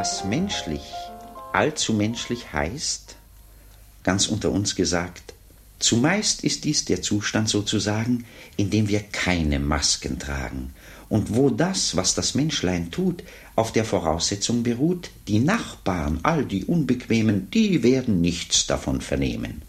[0.00, 0.94] Was menschlich,
[1.52, 3.16] allzu menschlich heißt,
[4.02, 5.34] ganz unter uns gesagt,
[5.78, 8.24] zumeist ist dies der Zustand sozusagen,
[8.56, 10.72] in dem wir keine Masken tragen
[11.10, 13.24] und wo das, was das Menschlein tut,
[13.56, 19.60] auf der Voraussetzung beruht, die Nachbarn, all die Unbequemen, die werden nichts davon vernehmen.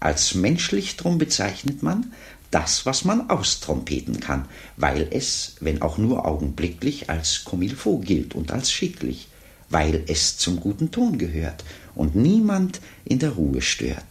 [0.00, 2.12] Als menschlich drum bezeichnet man
[2.50, 4.44] das, was man austrompeten kann,
[4.76, 9.28] weil es, wenn auch nur augenblicklich, als Comilfaux gilt und als schicklich,
[9.72, 14.04] weil es zum guten Ton gehört und niemand in der Ruhe stört.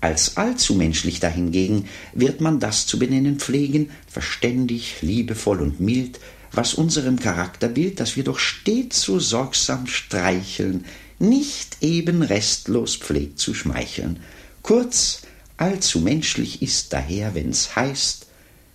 [0.00, 6.18] Als allzu menschlich dahingegen wird man das zu benennen pflegen, verständig, liebevoll und mild,
[6.50, 10.84] was unserem Charakterbild, das wir doch stets so sorgsam streicheln,
[11.18, 14.18] nicht eben restlos pflegt zu schmeicheln.
[14.62, 15.22] Kurz,
[15.56, 18.26] allzu menschlich ist daher, wenn's heißt,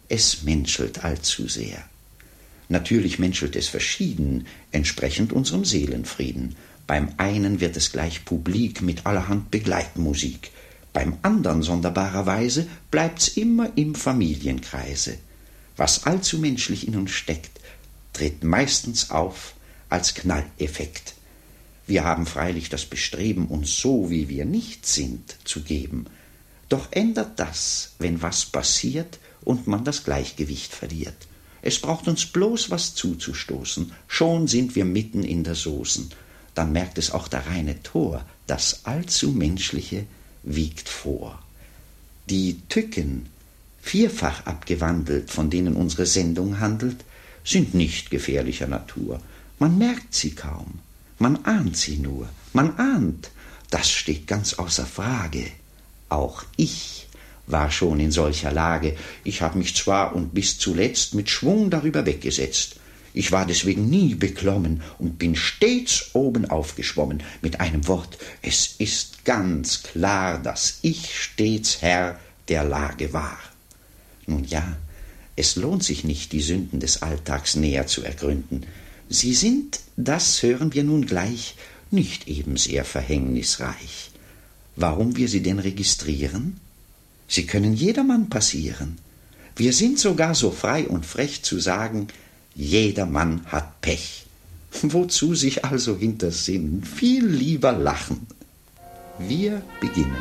[0.08, 1.84] es menschelt allzu sehr.
[2.70, 6.56] Natürlich menschelt es verschieden, entsprechend unserem Seelenfrieden.
[6.86, 10.52] Beim einen wird es gleich publik mit allerhand Begleitmusik,
[10.97, 15.19] beim andern sonderbarerweise bleibt's immer im Familienkreise.
[15.75, 17.59] Was allzu menschlich in uns steckt,
[18.14, 19.53] tritt meistens auf
[19.90, 21.14] als Knalleffekt.
[21.86, 26.08] Wir haben freilich das Bestreben, uns so, wie wir nicht sind, zu geben.
[26.68, 31.28] Doch ändert das, wenn was passiert und man das Gleichgewicht verliert.
[31.62, 36.12] Es braucht uns bloß was zuzustoßen, schon sind wir mitten in der Soßen.
[36.53, 40.06] Dann merkt es auch der reine Tor, das allzu Menschliche
[40.44, 41.41] wiegt vor.
[42.29, 43.28] Die Tücken,
[43.81, 47.03] vierfach abgewandelt, von denen unsere Sendung handelt,
[47.44, 49.22] sind nicht gefährlicher Natur.
[49.59, 50.79] Man merkt sie kaum,
[51.19, 53.31] man ahnt sie nur, man ahnt,
[53.69, 55.46] das steht ganz außer Frage.
[56.09, 57.06] Auch ich
[57.47, 62.06] war schon in solcher Lage, ich hab mich zwar und bis zuletzt mit Schwung darüber
[62.06, 62.75] weggesetzt,
[63.18, 67.24] ich war deswegen nie beklommen und bin stets oben aufgeschwommen.
[67.41, 73.40] Mit einem Wort, es ist ganz klar, dass ich stets Herr der Lage war.
[74.28, 74.78] Nun ja,
[75.35, 78.68] es lohnt sich nicht, die Sünden des Alltags näher zu ergründen.
[79.09, 81.56] Sie sind, das hören wir nun gleich,
[81.90, 84.12] nicht eben sehr verhängnisreich.
[84.75, 86.59] Warum wir sie denn registrieren?
[87.28, 88.98] Sie können jedermann passieren.
[89.56, 92.08] Wir sind sogar so frei und frech zu sagen,
[92.56, 94.26] Jedermann hat Pech.
[94.82, 96.84] Wozu sich also hintersinnen?
[96.84, 98.28] Viel lieber lachen.
[99.20, 100.16] Wir beginnen.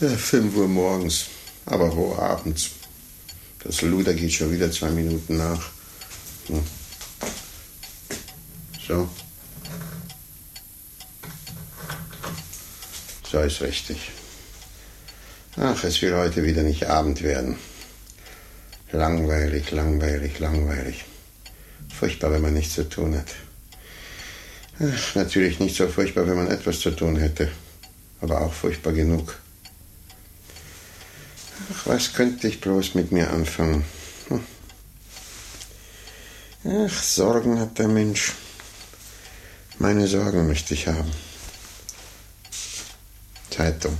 [0.00, 1.26] Ja, 5 Uhr morgens,
[1.66, 2.70] aber wo abends.
[3.64, 5.68] Das Luder geht schon wieder zwei Minuten nach.
[6.46, 6.62] Hm.
[8.86, 9.08] So.
[13.28, 14.12] So ist richtig.
[15.56, 17.58] Ach, es will heute wieder nicht Abend werden.
[18.92, 21.07] Langweilig, langweilig, langweilig.
[21.98, 23.26] Furchtbar, wenn man nichts zu tun hat.
[25.16, 27.50] Natürlich nicht so furchtbar, wenn man etwas zu tun hätte,
[28.20, 29.36] aber auch furchtbar genug.
[31.72, 33.84] Ach, was könnte ich bloß mit mir anfangen?
[34.28, 34.44] Hm.
[36.86, 38.32] Ach, Sorgen hat der Mensch.
[39.80, 41.10] Meine Sorgen möchte ich haben.
[43.50, 43.98] Zeitung.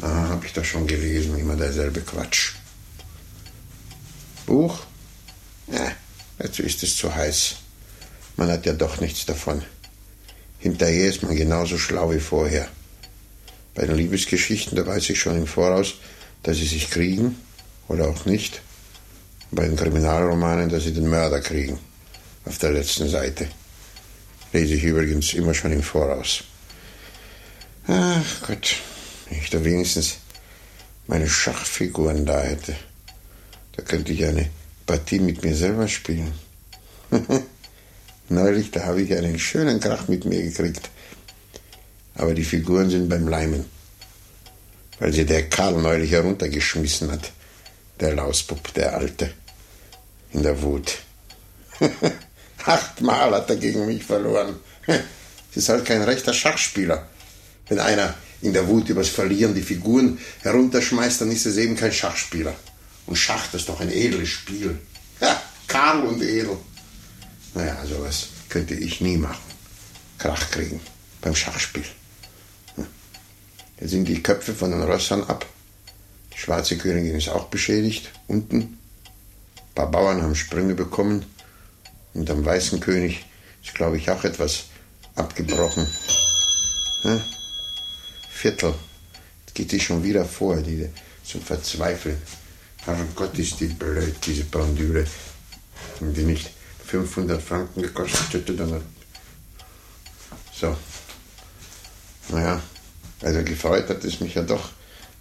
[0.00, 2.52] Ah, habe ich doch schon gelesen, immer derselbe Quatsch.
[4.46, 4.86] Buch?
[6.52, 7.54] Dazu ist es zu heiß.
[8.36, 9.62] Man hat ja doch nichts davon.
[10.58, 12.68] Hinterher ist man genauso schlau wie vorher.
[13.74, 15.94] Bei den Liebesgeschichten, da weiß ich schon im Voraus,
[16.42, 17.36] dass sie sich kriegen
[17.88, 18.60] oder auch nicht.
[19.50, 21.78] Bei den Kriminalromanen, dass sie den Mörder kriegen.
[22.44, 23.48] Auf der letzten Seite.
[24.52, 26.44] Lese ich übrigens immer schon im Voraus.
[27.86, 28.76] Ach Gott,
[29.30, 30.18] wenn ich da wenigstens
[31.06, 32.76] meine Schachfiguren da hätte.
[33.74, 34.50] Da könnte ich eine
[34.86, 36.32] Partie mit mir selber spielen.
[38.28, 40.90] Neulich, da habe ich einen schönen Krach mit mir gekriegt.
[42.14, 43.64] Aber die Figuren sind beim Leimen.
[44.98, 47.32] Weil sie der Karl neulich heruntergeschmissen hat.
[48.00, 49.32] Der Lausbub, der Alte.
[50.32, 50.98] In der Wut.
[52.64, 54.56] Achtmal hat er gegen mich verloren.
[55.54, 57.06] Es ist halt kein rechter Schachspieler.
[57.68, 61.92] Wenn einer in der Wut übers Verlieren die Figuren herunterschmeißt, dann ist es eben kein
[61.92, 62.54] Schachspieler.
[63.04, 64.78] Und Schach, ist doch ein edles Spiel.
[65.20, 66.56] Ja, Karl und edel.
[67.54, 69.42] Naja, sowas könnte ich nie machen.
[70.18, 70.80] Krach kriegen
[71.20, 71.84] beim Schachspiel.
[73.80, 75.44] Jetzt sind die Köpfe von den Rössern ab.
[76.32, 78.56] Die schwarze Königin ist auch beschädigt, unten.
[78.60, 81.26] Ein paar Bauern haben Sprünge bekommen.
[82.14, 83.24] Und am weißen König
[83.62, 84.64] ist, glaube ich, auch etwas
[85.14, 85.86] abgebrochen.
[87.04, 87.20] Ja?
[88.30, 88.74] Viertel.
[89.40, 90.88] Jetzt geht die schon wieder vor, die
[91.24, 92.20] zum Verzweifeln.
[93.14, 95.06] Gott, ist die blöd, diese Pendüle.
[96.00, 96.50] Wenn die nicht
[96.92, 98.82] 500 Franken gekostet hätte, dann.
[100.52, 100.76] So.
[102.28, 102.60] Naja,
[103.22, 104.68] also gefreut hat es mich ja doch,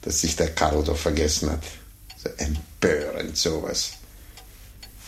[0.02, 1.64] dass sich der Karl doch vergessen hat.
[2.22, 3.92] So empörend sowas.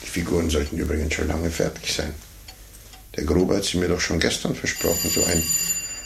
[0.01, 2.13] Die Figuren sollten übrigens schon lange fertig sein.
[3.17, 5.43] Der Gruber hat sie mir doch schon gestern versprochen, so ein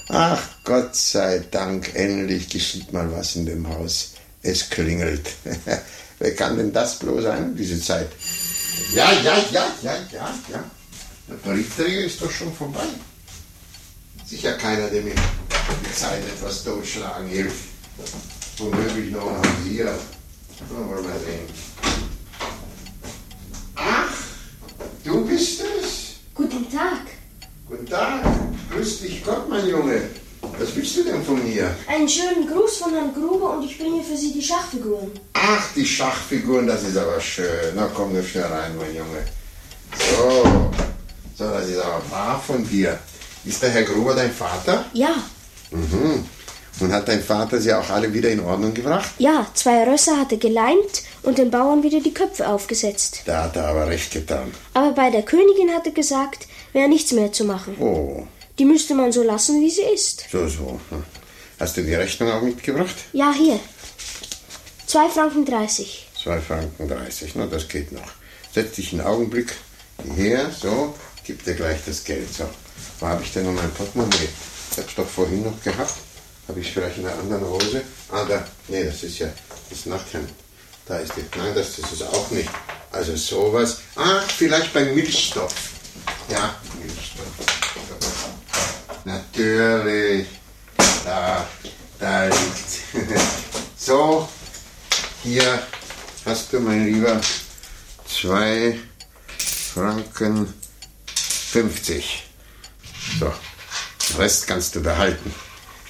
[0.10, 4.14] Ach Gott sei Dank, endlich geschieht mal was in dem Haus.
[4.42, 5.30] Es klingelt.
[6.20, 8.10] Wer kann denn das bloß sein, diese Zeit?
[8.94, 10.64] Ja, ja, ja, ja, ja, ja.
[11.28, 12.88] Der Briefträger ist doch schon vorbei.
[14.26, 17.66] Sicher keiner, der mir die Zeit etwas totschlagen hilft.
[18.58, 19.98] Womöglich noch ein hier.
[20.70, 21.48] Wollen wir sehen.
[23.76, 24.12] Ach,
[25.04, 26.16] du bist es?
[26.34, 27.02] Guten Tag.
[27.68, 28.24] Guten Tag.
[28.72, 30.10] Grüß dich Gott, mein Junge.
[30.60, 31.76] Was willst du denn von mir?
[31.88, 35.12] Einen schönen Gruß von Herrn Gruber und ich bringe für Sie die Schachfiguren.
[35.34, 37.74] Ach, die Schachfiguren, das ist aber schön.
[37.76, 39.24] Na komm nur schnell rein, mein Junge.
[39.98, 40.72] So.
[41.38, 42.98] So, das ist aber brav von dir.
[43.46, 44.86] Ist der Herr Gruber dein Vater?
[44.94, 45.16] Ja,
[45.72, 46.26] Mhm.
[46.80, 49.10] Und hat dein Vater sie auch alle wieder in Ordnung gebracht?
[49.18, 53.24] ja, zwei Rösser hat er geleimt und den Bauern wieder die Köpfe aufgesetzt.
[53.26, 54.52] Da hat er aber recht getan.
[54.76, 57.76] Aber bei der Königin hat er gesagt, wäre nichts mehr zu machen.
[57.80, 58.28] Oh,
[58.60, 60.26] Die müsste man so lassen, wie sie ist.
[60.32, 60.80] so, so.
[61.60, 62.96] Hast du die Rechnung auch mitgebracht?
[63.14, 63.60] Ja, hier.
[64.86, 66.08] Zwei Franken dreißig.
[66.24, 68.10] 2 Franken 30, na, das geht noch.
[68.54, 69.54] Setz dich einen Augenblick
[70.04, 72.34] hierher, so, gib dir gleich das Geld.
[72.34, 72.44] So,
[73.00, 74.28] wo habe ich denn noch mein Portemonnaie?
[74.72, 75.94] Ich habe es doch vorhin noch gehabt.
[76.48, 77.82] Habe ich vielleicht in einer anderen Hose?
[78.12, 79.30] Ah, da, nee, das ist ja
[79.70, 80.30] das Nachthemd.
[80.86, 82.50] Da ist die, nein, das, das ist auch nicht.
[82.92, 83.78] Also sowas.
[83.96, 85.54] Ah, vielleicht beim Milchstoff.
[86.30, 86.56] Ja.
[89.38, 90.26] Natürlich.
[91.06, 91.48] Da,
[92.00, 93.20] da liegt.
[93.78, 94.28] so,
[95.22, 95.62] hier
[96.26, 97.22] hast du, mein Lieber,
[98.08, 98.80] zwei
[99.38, 100.52] Franken
[101.52, 102.24] 50.
[103.20, 103.32] So,
[104.10, 105.32] den Rest kannst du behalten.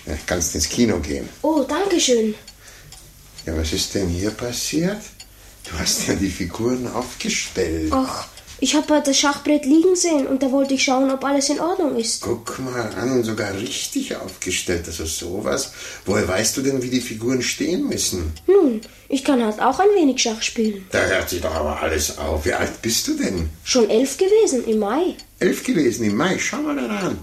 [0.05, 1.29] Ja, kannst ins Kino gehen.
[1.41, 2.35] Oh, danke schön.
[3.45, 5.01] Ja, was ist denn hier passiert?
[5.63, 7.93] Du hast ja die Figuren aufgestellt.
[7.93, 8.27] Ach,
[8.59, 11.95] ich habe das Schachbrett liegen sehen und da wollte ich schauen, ob alles in Ordnung
[11.95, 12.21] ist.
[12.21, 14.85] Guck mal an, sogar richtig aufgestellt.
[14.87, 15.71] Also sowas.
[16.05, 18.33] Woher weißt du denn, wie die Figuren stehen müssen?
[18.47, 20.85] Nun, ich kann halt auch ein wenig Schach spielen.
[20.91, 22.45] Da hört sich doch aber alles auf.
[22.45, 23.49] Wie alt bist du denn?
[23.63, 25.15] Schon elf gewesen im Mai.
[25.39, 26.37] Elf gewesen im Mai.
[26.39, 27.19] Schau mal da an.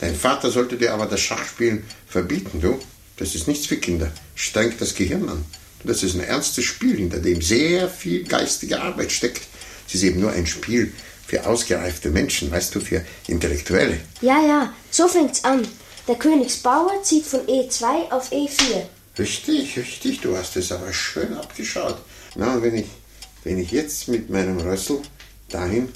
[0.00, 2.78] Dein Vater sollte dir aber das Schachspielen verbieten, du.
[3.16, 4.10] Das ist nichts für Kinder.
[4.34, 5.44] Strengt das Gehirn an.
[5.84, 9.42] Das ist ein ernstes Spiel, hinter dem sehr viel geistige Arbeit steckt.
[9.86, 10.92] Es ist eben nur ein Spiel
[11.26, 13.98] für ausgereifte Menschen, weißt du, für Intellektuelle.
[14.20, 15.66] Ja, ja, so fängt's an.
[16.06, 18.82] Der Königsbauer zieht von E2 auf E E4.
[19.18, 21.98] Richtig, richtig, du hast es aber schön abgeschaut.
[22.34, 22.86] Na, und wenn ich,
[23.44, 25.00] wenn ich jetzt mit meinem Rössel
[25.48, 25.88] dahin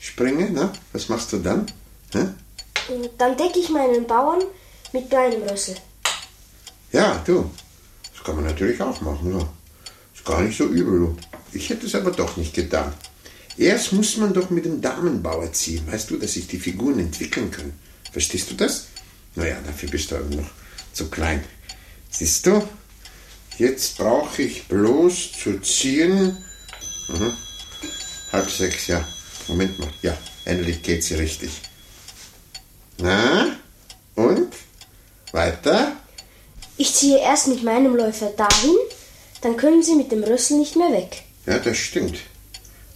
[0.00, 1.66] springe, na, was machst du dann?
[2.88, 4.42] Und dann decke ich meinen Bauern
[4.92, 5.76] mit meinem Rössel.
[6.92, 7.50] Ja, du,
[8.14, 9.46] das kann man natürlich auch machen, ja.
[10.14, 11.14] Ist gar nicht so übel.
[11.52, 12.92] Ich hätte es aber doch nicht getan.
[13.58, 17.50] Erst muss man doch mit dem Damenbauer ziehen, weißt du, dass sich die Figuren entwickeln
[17.50, 17.78] können.
[18.12, 18.86] Verstehst du das?
[19.34, 20.50] Naja, dafür bist du noch
[20.92, 21.42] zu klein.
[22.10, 22.62] Siehst du?
[23.58, 26.36] Jetzt brauche ich bloß zu ziehen.
[27.08, 27.32] Mhm.
[28.32, 29.06] Halb sechs, ja.
[29.48, 29.88] Moment mal.
[30.02, 31.50] Ja, endlich geht sie richtig.
[32.98, 33.56] Na?
[34.14, 34.52] Und?
[35.32, 35.96] Weiter?
[36.76, 38.74] Ich ziehe erst mit meinem Läufer dahin,
[39.40, 41.22] dann können sie mit dem Rössel nicht mehr weg.
[41.46, 42.18] Ja, das stimmt.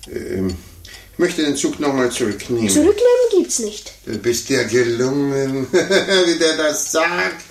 [0.09, 0.57] Ähm,
[1.13, 2.69] ich möchte den Zug nochmal zurücknehmen.
[2.69, 3.93] Zurücknehmen gibt's nicht.
[4.07, 7.43] Du bist ja gelungen, wie der das sagt.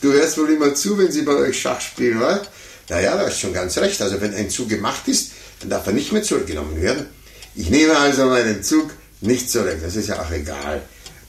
[0.00, 2.42] Du hörst wohl immer zu, wenn sie bei euch Schach spielen, oder?
[2.88, 4.02] Naja, da hast schon ganz recht.
[4.02, 7.06] Also wenn ein Zug gemacht ist, dann darf er nicht mehr zurückgenommen werden.
[7.54, 9.78] Ich nehme also meinen Zug nicht zurück.
[9.80, 10.82] Das ist ja auch egal.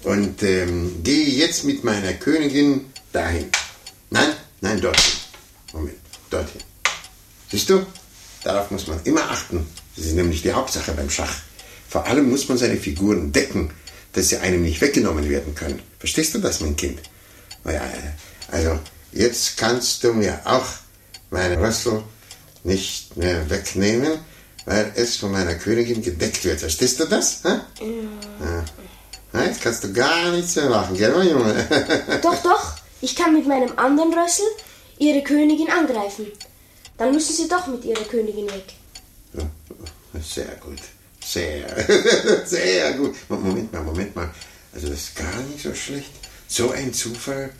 [0.04, 3.50] Und ähm, gehe jetzt mit meiner Königin dahin.
[4.10, 5.14] Nein, nein, dorthin.
[5.74, 5.98] Moment,
[6.30, 6.62] dorthin.
[7.50, 7.86] Siehst du?
[8.44, 9.66] Darauf muss man immer achten.
[9.96, 11.34] Das ist nämlich die Hauptsache beim Schach.
[11.88, 13.72] Vor allem muss man seine Figuren decken,
[14.14, 15.82] dass sie einem nicht weggenommen werden können.
[16.00, 17.00] Verstehst du das, mein Kind?
[17.64, 17.82] Naja,
[18.52, 18.80] also
[19.12, 20.66] jetzt kannst du mir auch
[21.30, 22.04] meinen Rössel
[22.64, 24.20] nicht mehr wegnehmen,
[24.66, 26.60] weil es von meiner Königin gedeckt wird.
[26.60, 27.42] Verstehst du das?
[27.44, 27.66] Ja.
[29.34, 29.46] ja.
[29.46, 31.68] Jetzt kannst du gar nichts mehr machen, gell, mein Junge?
[32.22, 32.76] Doch, doch.
[33.02, 34.46] Ich kann mit meinem anderen Rössel
[34.98, 36.28] ihre Königin angreifen.
[36.98, 38.74] Dann müssen sie doch mit ihrer Königin weg.
[40.22, 40.80] Sehr gut.
[41.24, 41.66] Sehr,
[42.46, 43.16] sehr gut.
[43.30, 44.30] Moment mal, Moment mal.
[44.74, 46.12] Also das ist gar nicht so schlecht.
[46.48, 47.52] So ein Zufall.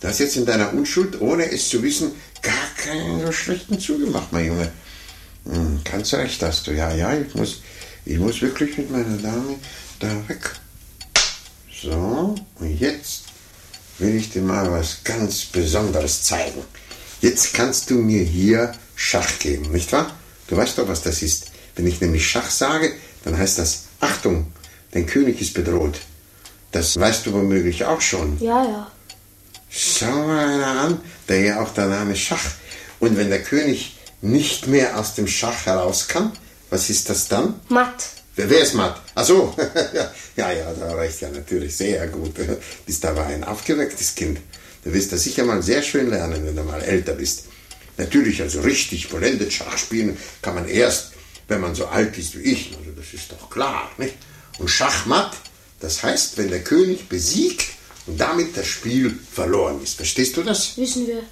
[0.00, 4.00] Du hast jetzt in deiner Unschuld, ohne es zu wissen, gar keinen so schlechten Zug
[4.00, 4.72] gemacht, mein Junge.
[5.44, 6.72] Hm, ganz recht hast du.
[6.72, 7.60] Ja, ja, ich muss,
[8.04, 9.56] ich muss wirklich mit meiner Dame
[9.98, 10.50] da weg.
[11.82, 13.24] So, und jetzt
[13.98, 16.62] will ich dir mal was ganz Besonderes zeigen.
[17.20, 20.14] Jetzt kannst du mir hier Schach geben, nicht wahr?
[20.50, 21.46] Du weißt doch, was das ist.
[21.76, 22.92] Wenn ich nämlich Schach sage,
[23.24, 24.52] dann heißt das Achtung,
[24.90, 26.00] dein König ist bedroht.
[26.72, 28.36] Das weißt du womöglich auch schon.
[28.40, 28.90] Ja, ja.
[29.70, 32.50] Schau mal einer an, daher auch der Name Schach.
[32.98, 36.32] Und wenn der König nicht mehr aus dem Schach heraus kann,
[36.68, 37.60] was ist das dann?
[37.68, 38.08] Matt.
[38.34, 39.00] Wer, wer ist matt?
[39.14, 39.54] Ach so,
[40.36, 42.34] ja, ja, da reicht ja natürlich sehr gut.
[42.86, 44.40] Bist aber ein aufgewecktes Kind.
[44.82, 47.44] Du wirst das sicher mal sehr schön lernen, wenn du mal älter bist.
[47.96, 51.12] Natürlich, also richtig vollendet Schach spielen kann man erst,
[51.48, 52.76] wenn man so alt ist wie ich.
[52.78, 54.14] Also das ist doch klar, nicht?
[54.58, 55.36] Und Schachmatt,
[55.80, 57.66] das heißt, wenn der König besiegt
[58.06, 59.96] und damit das Spiel verloren ist.
[59.96, 60.76] Verstehst du das?
[60.76, 61.22] Wissen wir.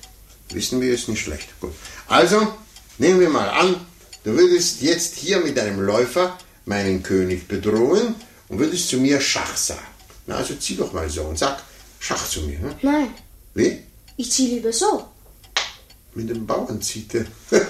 [0.51, 1.49] Wissen wir, ist nicht schlecht.
[1.61, 1.73] Gut.
[2.07, 2.55] Also,
[2.99, 3.77] nehmen wir mal an,
[4.25, 8.15] du würdest jetzt hier mit deinem Läufer meinen König bedrohen
[8.49, 9.81] und würdest zu mir Schach sagen.
[10.27, 11.63] Na, also zieh doch mal so und sag
[11.99, 12.59] Schach zu mir.
[12.59, 12.77] Ne?
[12.83, 13.15] Nein.
[13.55, 13.83] Wie?
[14.17, 15.07] Ich ziehe lieber so.
[16.15, 17.27] Mit dem Bauern zieht das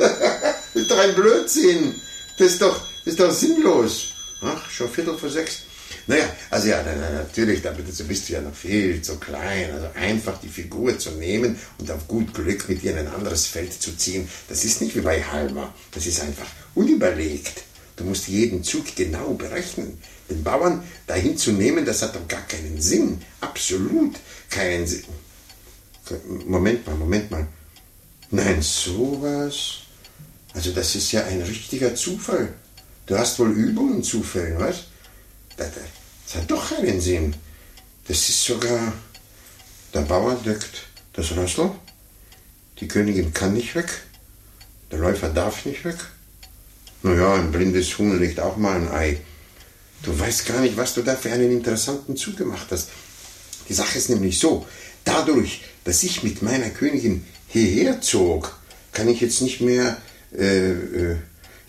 [0.75, 1.95] ist doch ein Blödsinn.
[2.39, 4.13] Das ist doch, das ist doch sinnlos.
[4.43, 5.63] Ach, schon Viertel vor sechs.
[6.07, 9.73] Naja, also ja, na, na, natürlich, damit bist du ja noch viel zu klein.
[9.73, 13.47] Also einfach die Figur zu nehmen und auf gut Glück mit ihr in ein anderes
[13.47, 15.75] Feld zu ziehen, das ist nicht wie bei Halmer.
[15.93, 17.65] Das ist einfach unüberlegt.
[17.97, 19.99] Du musst jeden Zug genau berechnen.
[20.31, 23.21] Den Bauern dahin zu nehmen, das hat doch gar keinen Sinn.
[23.41, 24.15] Absolut
[24.51, 25.05] keinen Sinn.
[26.47, 27.47] Moment mal, Moment mal.
[28.31, 29.79] Nein, sowas.
[30.55, 32.53] Also das ist ja ein richtiger Zufall.
[33.07, 34.85] Du hast wohl Übung in Zufällen, was?
[35.57, 35.71] Das,
[36.27, 37.35] das hat doch keinen Sinn.
[38.07, 38.93] Das ist sogar...
[39.95, 40.83] Der Bauer deckt
[41.15, 41.71] das Rössel.
[42.79, 44.03] Die Königin kann nicht weg.
[44.91, 45.97] Der Läufer darf nicht weg.
[47.03, 49.19] Naja, ein blindes Huhn legt auch mal ein Ei.
[50.03, 52.91] Du weißt gar nicht, was du da für einen interessanten Zug gemacht hast.
[53.69, 54.67] Die Sache ist nämlich so,
[55.05, 58.59] dadurch, dass ich mit meiner Königin hierher zog,
[58.93, 59.97] kann ich jetzt nicht mehr,
[60.37, 61.17] äh, äh,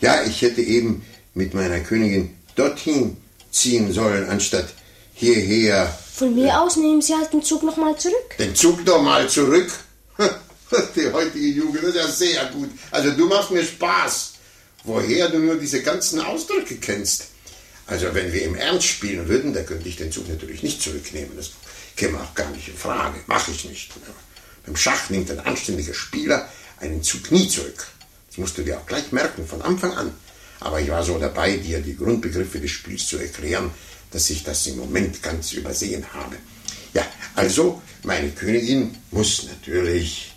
[0.00, 3.16] ja, ich hätte eben mit meiner Königin dorthin
[3.50, 4.68] ziehen sollen, anstatt
[5.14, 5.98] hierher.
[6.14, 8.36] Von mir aus nehmen Sie halt den Zug nochmal zurück.
[8.38, 9.70] Den Zug doch mal zurück?
[10.96, 12.70] Die heutige Jugend ist ja sehr gut.
[12.90, 14.34] Also du machst mir Spaß.
[14.84, 17.26] Woher du nur diese ganzen Ausdrücke kennst.
[17.86, 21.36] Also wenn wir im Ernst spielen würden, da könnte ich den Zug natürlich nicht zurücknehmen.
[21.36, 21.50] Das
[21.96, 23.18] käme auch gar nicht in Frage.
[23.26, 23.90] Mache ich nicht.
[24.70, 26.48] Beim Schach nimmt ein anständiger Spieler
[26.78, 27.88] einen Zug nie zurück.
[28.28, 30.14] Das musst du dir auch gleich merken, von Anfang an.
[30.60, 33.72] Aber ich war so dabei, dir die Grundbegriffe des Spiels zu erklären,
[34.12, 36.36] dass ich das im Moment ganz übersehen habe.
[36.94, 40.36] Ja, also, meine Königin muss natürlich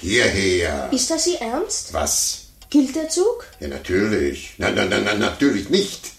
[0.00, 0.90] hierher.
[0.92, 1.92] Ist das Ihr Ernst?
[1.92, 2.46] Was?
[2.70, 3.46] Gilt der Zug?
[3.60, 4.54] Ja, natürlich.
[4.58, 6.10] Nein, nein, nein, nein, natürlich nicht.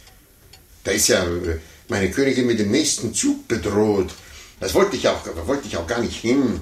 [0.86, 1.60] Da ist ja äh,
[1.90, 4.12] meine Königin mit dem nächsten Zug bedroht.
[4.62, 6.62] Das wollte ich auch, da wollte ich auch gar nicht hin.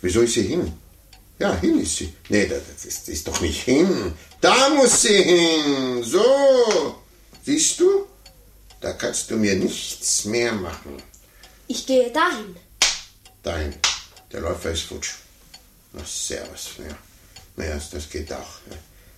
[0.00, 0.72] Wieso ist sie hin?
[1.38, 2.12] Ja, hin ist sie.
[2.28, 4.12] Nee, das ist, ist doch nicht hin.
[4.40, 6.02] Da muss sie hin.
[6.02, 7.02] So.
[7.44, 8.06] Siehst du?
[8.80, 11.02] Da kannst du mir nichts mehr machen.
[11.66, 12.56] Ich gehe dahin.
[13.42, 13.74] Dahin.
[14.32, 15.14] Der Läufer ist futsch.
[15.98, 16.70] Ach, servus.
[16.78, 16.96] Ja.
[17.56, 18.60] Naja, das geht auch.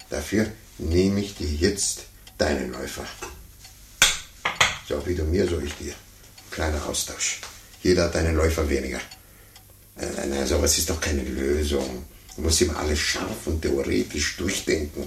[0.08, 2.04] Dafür nehme ich dir jetzt
[2.38, 3.06] deinen Läufer.
[4.88, 5.94] So wie du mir, so ich dir.
[6.50, 7.40] Kleiner Austausch.
[7.82, 9.00] Jeder hat einen Läufer weniger.
[10.00, 12.04] Nein, nein, sowas ist doch keine Lösung.
[12.36, 15.04] Man muss immer alles scharf und theoretisch durchdenken.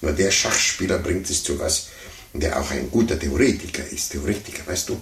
[0.00, 1.88] Nur der Schachspieler bringt es zu was,
[2.32, 4.10] der auch ein guter Theoretiker ist.
[4.10, 5.00] Theoretiker, weißt du?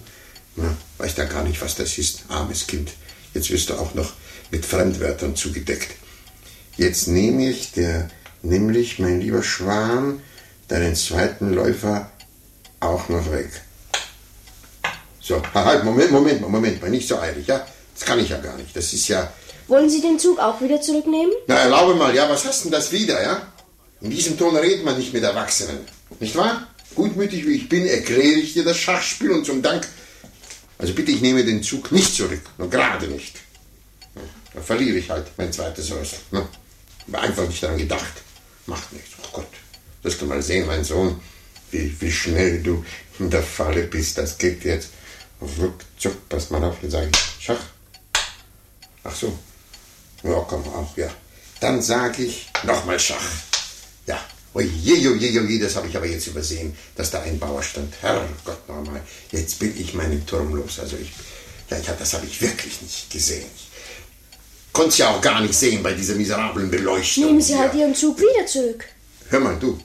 [0.56, 2.24] Na, weiß ja gar nicht, was das ist.
[2.28, 2.92] Armes Kind.
[3.32, 4.12] Jetzt wirst du auch noch
[4.50, 5.92] mit Fremdwörtern zugedeckt.
[6.76, 8.10] Jetzt nehme ich dir
[8.42, 10.20] nämlich, mein lieber Schwan,
[10.68, 12.10] deinen zweiten Läufer
[12.80, 13.50] auch noch weg.
[15.20, 17.66] So, halt, Moment, Moment, Moment, mal nicht so eilig, ja?
[18.00, 18.74] Das kann ich ja gar nicht.
[18.74, 19.30] Das ist ja.
[19.68, 21.32] Wollen Sie den Zug auch wieder zurücknehmen?
[21.46, 23.46] Na, erlaube mal, ja, was hast denn das wieder, ja?
[24.00, 25.80] In diesem Ton redet man nicht mit Erwachsenen.
[26.18, 26.66] Nicht wahr?
[26.94, 29.86] Gutmütig wie ich bin, erkläre ich dir das Schachspiel und zum Dank.
[30.78, 32.40] Also bitte, ich nehme den Zug nicht zurück.
[32.56, 33.36] Nur gerade nicht.
[34.54, 35.90] Da verliere ich halt mein zweites.
[36.30, 36.48] Ne?
[37.06, 38.14] War einfach nicht daran gedacht.
[38.64, 39.10] Macht nichts.
[39.22, 39.46] Oh Gott.
[40.02, 41.20] Wirst du mal sehen, mein Sohn,
[41.70, 42.82] wie, wie schnell du
[43.18, 44.16] in der Falle bist.
[44.16, 44.88] Das geht jetzt
[45.42, 46.28] ruckzuck.
[46.30, 47.60] Pass mal auf, jetzt sage ich Schach.
[49.04, 49.36] Ach so.
[50.22, 51.08] Ja, komm auch, ja.
[51.60, 53.22] Dann sage ich nochmal Schach.
[54.06, 54.20] Ja.
[54.52, 57.94] Oje, oje, oje, das habe ich aber jetzt übersehen, dass da ein Bauer stand.
[58.00, 60.80] Herrgott nochmal, jetzt bin ich meinen Turm los.
[60.80, 61.12] Also ich,
[61.70, 63.46] ja, ich, das habe ich wirklich nicht gesehen.
[63.56, 67.26] Ich konnte es ja auch gar nicht sehen bei dieser miserablen Beleuchtung.
[67.26, 67.80] Nehmen Sie halt ja.
[67.80, 68.84] Ihren Zug wieder zurück.
[69.28, 69.78] Hör mal, du.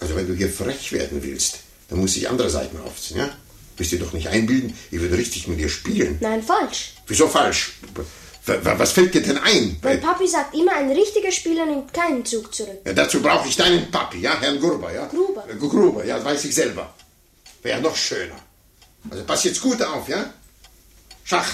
[0.00, 3.30] Also wenn du hier frech werden willst, dann muss ich andere Seiten aufziehen, ja?
[3.76, 6.18] Willst du doch nicht einbilden, ich würde richtig mit dir spielen.
[6.20, 6.94] Nein, falsch.
[7.06, 7.72] Wieso falsch?
[8.44, 9.78] Was fällt dir denn ein?
[9.82, 12.80] Mein Papi sagt immer, ein richtiger Spieler nimmt keinen Zug zurück.
[12.84, 15.06] Ja, dazu brauche ich deinen Papi, ja, Herrn Gruber, ja?
[15.06, 15.48] Gruber.
[15.48, 16.92] Äh, Gruber, ja, das weiß ich selber.
[17.62, 18.34] Wäre noch schöner.
[19.08, 20.32] Also pass jetzt gut auf, ja?
[21.22, 21.48] Schach.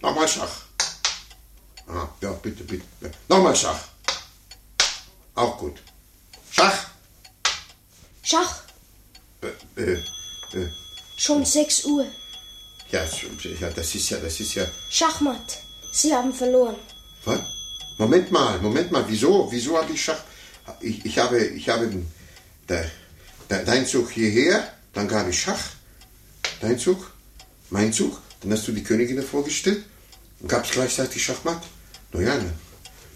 [0.00, 0.62] Nochmal Schach.
[1.88, 2.84] Aha, ja, bitte, bitte.
[3.02, 3.08] Ja.
[3.28, 3.80] Nochmal Schach.
[5.34, 5.76] Auch gut.
[6.50, 6.86] Schach.
[8.22, 8.62] Schach.
[9.42, 9.92] Äh, äh,
[10.54, 10.68] äh,
[11.18, 12.06] Schon 6 Uhr.
[12.94, 13.04] Ja,
[13.60, 14.66] ja, das ist ja, das ist ja.
[14.90, 15.58] Schachmatt.
[15.92, 16.76] Sie haben verloren.
[17.24, 17.40] Was?
[17.98, 20.22] Moment mal, Moment mal, wieso, wieso habe ich Schach?
[20.80, 21.86] Ich, ich habe, ich habe
[22.68, 22.84] de,
[23.50, 24.56] de, dein Zug hierher,
[24.92, 25.64] dann gab ich Schach,
[26.60, 27.10] dein Zug,
[27.70, 29.84] mein Zug, dann hast du die Königin davor gestellt
[30.40, 31.62] und gab es gleichzeitig Schachmatt.
[32.12, 32.50] Na ja, na,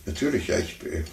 [0.07, 1.05] natürlich, ja, ich, äh,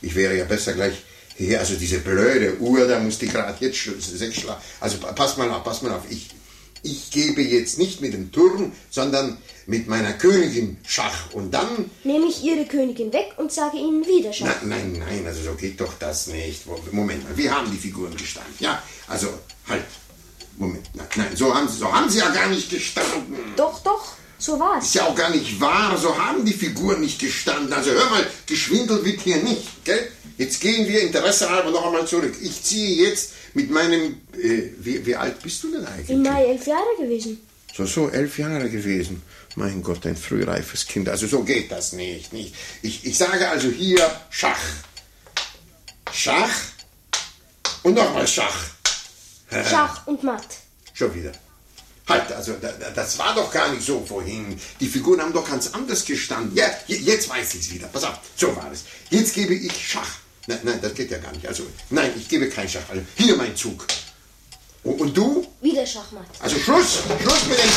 [0.00, 0.94] ich wäre ja besser gleich
[1.36, 4.60] hierher, also diese blöde Uhr, da muss die gerade jetzt sch- sechs schlagen.
[4.80, 6.28] Also pa- pass mal auf, pass mal auf, ich,
[6.82, 12.26] ich gebe jetzt nicht mit dem Turm, sondern mit meiner Königin Schach und dann Nehme
[12.26, 14.46] ich Ihre Königin weg und sage Ihnen wieder Schach.
[14.62, 16.64] Nein, nein, nein, also so geht doch das nicht.
[16.92, 18.54] Moment mal, wie haben die Figuren gestanden?
[18.58, 19.28] Ja, also
[19.68, 19.84] halt.
[20.56, 23.34] Moment, nein, nein, so haben sie, so haben sie ja gar nicht gestanden.
[23.56, 24.86] Doch, doch, so war's.
[24.86, 27.72] Ist ja auch gar nicht wahr, so haben die Figuren nicht gestanden.
[27.72, 30.10] Also hör mal, geschwindelt wird hier nicht, gell?
[30.40, 32.34] Jetzt gehen wir interessehalber noch einmal zurück.
[32.40, 36.08] Ich ziehe jetzt mit meinem, äh, wie, wie alt bist du denn eigentlich?
[36.08, 37.32] Im Mai elf Jahre gewesen.
[37.76, 39.20] So, so, elf Jahre gewesen.
[39.56, 41.10] Mein Gott, ein frühreifes Kind.
[41.10, 42.32] Also so geht das nicht.
[42.32, 42.54] nicht.
[42.80, 44.00] Ich, ich sage also hier
[44.30, 44.58] Schach.
[46.12, 46.50] Schach
[47.82, 48.64] und nochmal Schach.
[49.68, 50.46] Schach und Matt.
[50.94, 51.32] Schon wieder.
[52.08, 54.58] Halt, also da, da, das war doch gar nicht so vorhin.
[54.80, 56.56] Die Figuren haben doch ganz anders gestanden.
[56.56, 57.88] Ja, je- jetzt weiß ich es wieder.
[57.88, 58.84] Pass auf, so war es.
[59.10, 60.08] Jetzt gebe ich Schach.
[60.50, 61.46] Nein, nein, das geht ja gar nicht.
[61.46, 62.82] Also, nein, ich gebe kein Schach.
[62.88, 63.86] Also, hier mein Zug.
[64.82, 65.46] Und, und du?
[65.60, 66.26] Wieder Schachmatt.
[66.40, 67.70] Also Schluss, Schluss mit dem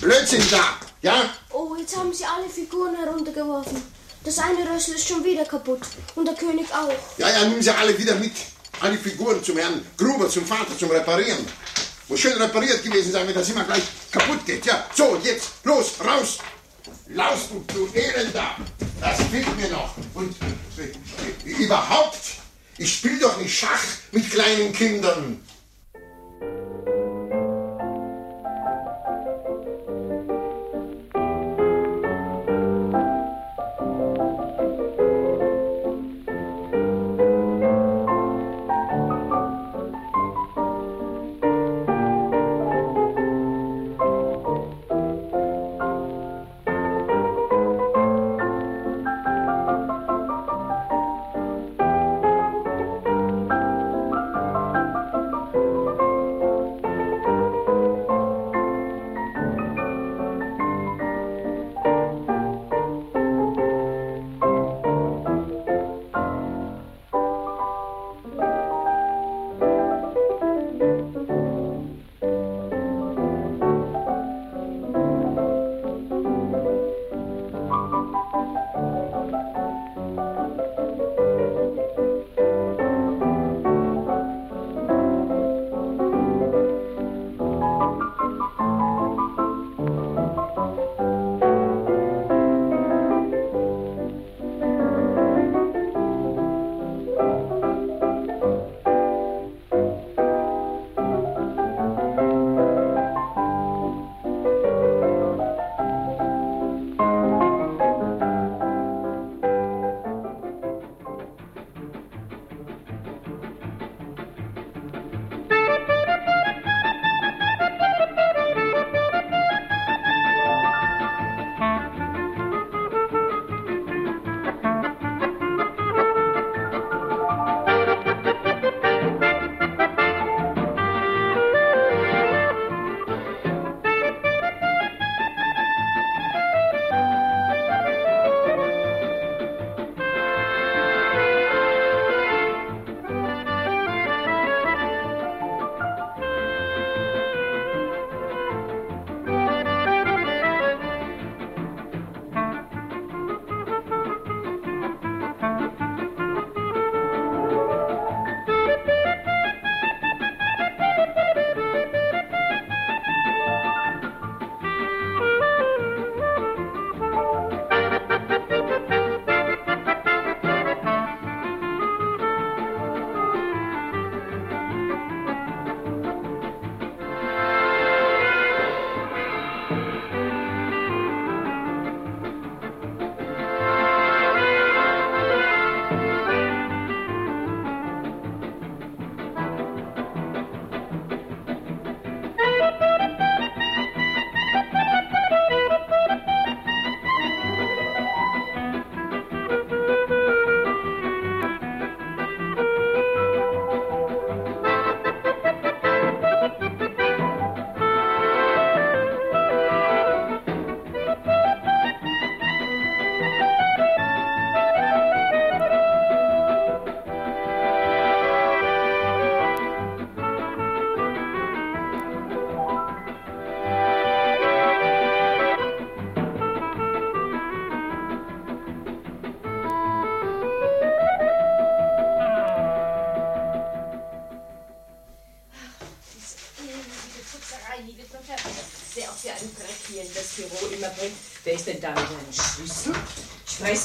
[0.00, 0.76] Blödsinn da.
[1.02, 1.28] Ja?
[1.50, 3.82] Oh, jetzt haben Sie alle Figuren heruntergeworfen.
[4.22, 5.80] Das eine Rössel ist schon wieder kaputt.
[6.14, 6.92] Und der König auch.
[7.18, 8.34] Ja, ja, nehmen Sie alle wieder mit.
[8.78, 11.44] Alle Figuren zum Herrn Gruber, zum Vater, zum Reparieren.
[12.06, 14.64] Muss schön repariert gewesen sein, wenn das immer gleich kaputt geht.
[14.66, 16.38] Ja, so, jetzt, los, raus.
[17.08, 18.56] Laus, du, du Elender.
[19.00, 19.96] Das fehlt mir noch.
[20.14, 20.36] Und
[21.44, 22.18] überhaupt,
[22.78, 25.40] ich spiele doch nicht Schach mit kleinen Kindern.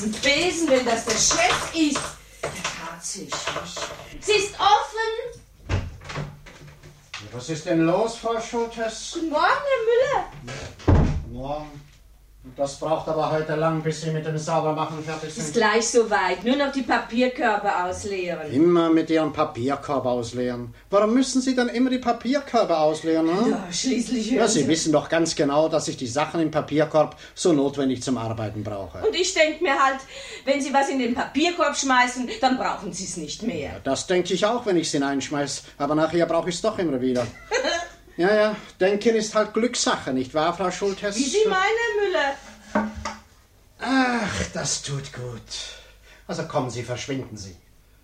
[0.01, 2.01] Einen Besen, wenn das der Chef ist.
[2.41, 2.49] Ja,
[2.89, 3.31] tatsächlich.
[4.19, 5.41] Sie ist offen.
[7.31, 9.12] Was ist denn los, Frau Schultes?
[9.13, 11.05] Guten Morgen, Herr Müller.
[11.31, 11.81] Morgen.
[12.65, 15.54] Das braucht aber heute lang, bis Sie mit dem Saubermachen fertig Ist sind.
[15.54, 16.43] gleich soweit.
[16.43, 18.51] Nur noch die Papierkörbe ausleeren.
[18.51, 20.73] Immer mit Ihrem Papierkorb ausleeren.
[20.89, 23.28] Warum müssen Sie dann immer die Papierkörbe ausleeren?
[23.28, 23.51] Hm?
[23.51, 24.32] Ja, schließlich.
[24.32, 28.17] Ja, Sie wissen doch ganz genau, dass ich die Sachen im Papierkorb so notwendig zum
[28.17, 28.97] Arbeiten brauche.
[29.06, 29.99] Und ich denke mir halt,
[30.45, 33.80] wenn Sie was in den Papierkorb schmeißen, dann brauchen Sie es nicht mehr.
[33.84, 35.65] Das denke ich auch, wenn ich es hineinschmeiß.
[35.78, 37.28] Aber nachher brauche ich es doch immer wieder.
[38.17, 41.17] Ja, ja, denken ist halt Glückssache, nicht wahr, Frau Schultes?
[41.17, 42.34] Wie Sie meinen, Müller.
[43.79, 45.41] Ach, das tut gut.
[46.27, 47.55] Also kommen Sie, verschwinden Sie.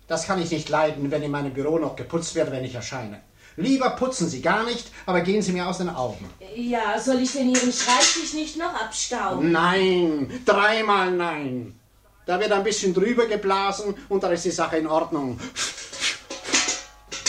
[0.06, 3.20] Das kann ich nicht leiden, wenn in meinem Büro noch geputzt wird, wenn ich erscheine.
[3.56, 6.28] Lieber putzen Sie gar nicht, aber gehen Sie mir aus den Augen.
[6.54, 9.52] Ja, soll ich denn Ihren Schreibtisch nicht noch abstauben?
[9.52, 11.78] Nein, dreimal nein.
[12.24, 15.38] Da wird ein bisschen drüber geblasen und dann ist die Sache in Ordnung.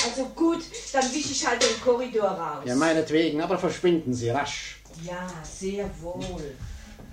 [0.06, 2.63] Also gut, dann wische ich halt den Korridor raus.
[2.65, 4.82] Ja, meinetwegen, aber verschwinden Sie rasch.
[5.03, 6.56] Ja, sehr wohl.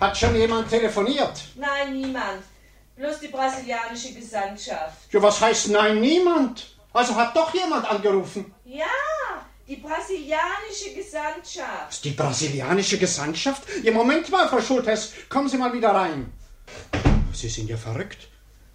[0.01, 1.43] Hat schon jemand telefoniert?
[1.57, 2.43] Nein, niemand.
[2.97, 5.13] Bloß die brasilianische Gesandtschaft.
[5.13, 6.75] Ja, was heißt nein, niemand?
[6.93, 8.53] Also hat doch jemand angerufen.
[8.65, 8.87] Ja,
[9.69, 12.03] die brasilianische Gesandtschaft.
[12.03, 13.63] Die brasilianische Gesandtschaft?
[13.83, 16.33] Ja, Moment mal, Frau Schultes, kommen Sie mal wieder rein.
[17.35, 18.29] Sie sind ja verrückt.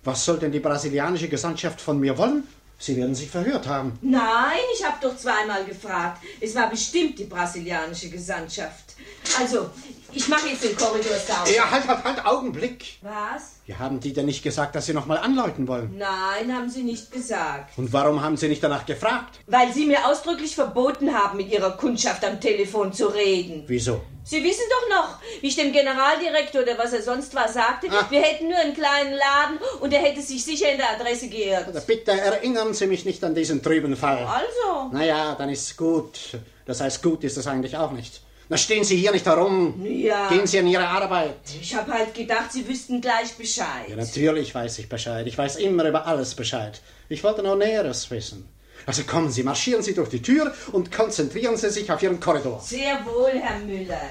[0.03, 2.47] Was soll denn die brasilianische Gesandtschaft von mir wollen?
[2.77, 3.97] Sie werden sich verhört haben.
[4.01, 6.23] Nein, ich habe doch zweimal gefragt.
[6.39, 8.95] Es war bestimmt die brasilianische Gesandtschaft.
[9.39, 9.69] Also,
[10.13, 11.49] ich mache jetzt den Korridor sauber.
[11.53, 12.99] Ja, halt, halt, halt, Augenblick.
[13.01, 13.55] Was?
[13.67, 15.97] Ja, haben die denn nicht gesagt, dass Sie noch mal anläuten wollen?
[15.97, 17.77] Nein, haben Sie nicht gesagt.
[17.77, 19.39] Und warum haben Sie nicht danach gefragt?
[19.47, 23.63] Weil Sie mir ausdrücklich verboten haben, mit Ihrer Kundschaft am Telefon zu reden.
[23.67, 24.01] Wieso?
[24.23, 28.05] Sie wissen doch noch, wie ich dem Generaldirektor oder was er sonst war sagte, Ah.
[28.09, 31.67] wir hätten nur einen kleinen Laden und er hätte sich sicher in der Adresse geirrt.
[31.85, 34.25] Bitte erinnern Sie mich nicht an diesen trüben Fall.
[34.25, 36.39] Also, Naja, dann ist's gut.
[36.65, 38.21] Das heißt, gut ist es eigentlich auch nicht.
[38.47, 39.83] Na, stehen Sie hier nicht herum.
[39.83, 40.29] Ja.
[40.29, 41.35] Gehen Sie an Ihre Arbeit.
[41.59, 43.89] ich habe halt gedacht, Sie wüssten gleich Bescheid.
[43.89, 45.25] Ja, natürlich weiß ich Bescheid.
[45.25, 46.79] Ich weiß immer über alles Bescheid.
[47.09, 48.47] Ich wollte nur Näheres wissen.
[48.85, 52.61] Also kommen Sie, marschieren Sie durch die Tür und konzentrieren Sie sich auf Ihren Korridor.
[52.61, 54.01] Sehr wohl, Herr Müller.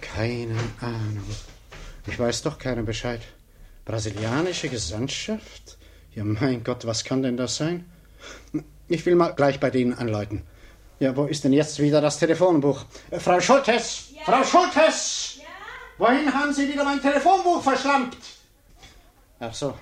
[0.00, 1.24] Keine Ahnung.
[2.06, 3.20] Ich weiß doch keinen Bescheid.
[3.84, 5.76] Brasilianische Gesandtschaft?
[6.14, 7.90] Ja, mein Gott, was kann denn das sein?
[8.86, 10.42] Ich will mal gleich bei denen anläuten.
[11.00, 12.84] Ja, wo ist denn jetzt wieder das Telefonbuch?
[13.10, 14.08] Äh, Frau Schultes!
[14.22, 15.38] Frau Schultes!
[15.96, 18.18] Wohin haben Sie wieder mein Telefonbuch verschlampt?
[19.38, 19.74] Ach so,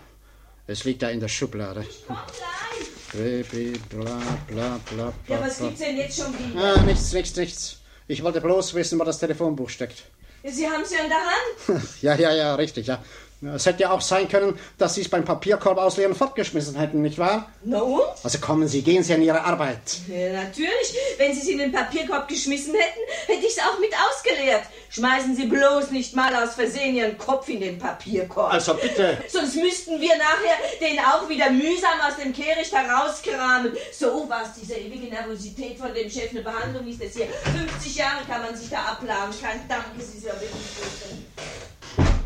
[0.68, 1.84] es liegt da in der Schublade.
[2.06, 2.88] Komm gleich.
[3.12, 4.04] Baby, bla,
[4.46, 5.36] bla, bla, bla.
[5.36, 6.76] Ja, was gibt's denn jetzt schon wieder?
[6.76, 7.78] Ah, nichts, nichts, nichts.
[8.06, 10.04] Ich wollte bloß wissen, wo das Telefonbuch steckt.
[10.44, 11.88] Sie haben es ja in der Hand.
[12.00, 13.02] Ja, ja, ja, richtig, ja.
[13.40, 17.18] Es hätte ja auch sein können, dass Sie es beim Papierkorb ausleeren fortgeschmissen hätten, nicht
[17.18, 17.48] wahr?
[17.62, 18.02] Na und?
[18.24, 19.78] Also kommen Sie, gehen Sie an Ihre Arbeit.
[20.08, 20.94] Ja, natürlich.
[21.18, 24.62] Wenn Sie es in den Papierkorb geschmissen hätten, hätte ich es auch mit ausgeleert.
[24.90, 28.52] Schmeißen Sie bloß nicht mal aus Versehen Ihren Kopf in den Papierkorb.
[28.52, 29.18] Also bitte.
[29.28, 33.72] Sonst müssten wir nachher den auch wieder mühsam aus dem Kehricht herauskramen.
[33.92, 36.30] So was, diese ewige Nervosität von dem Chef.
[36.30, 37.28] Eine Behandlung ist das hier.
[37.56, 39.32] 50 Jahre kann man sich da abladen.
[39.40, 41.18] Kein Dank, es ist ja wirklich furchtbar.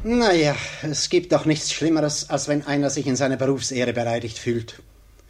[0.04, 4.82] Naja, es gibt doch nichts Schlimmeres, als wenn einer sich in seiner Berufsehre beleidigt fühlt.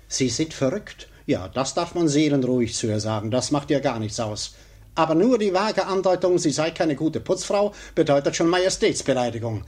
[0.09, 1.09] Sie sind verrückt?
[1.27, 3.31] Ja, das darf man seelenruhig zu ihr sagen.
[3.31, 4.55] Das macht ihr gar nichts aus.
[4.95, 9.65] Aber nur die vage Andeutung, sie sei keine gute Putzfrau, bedeutet schon Majestätsbeleidigung.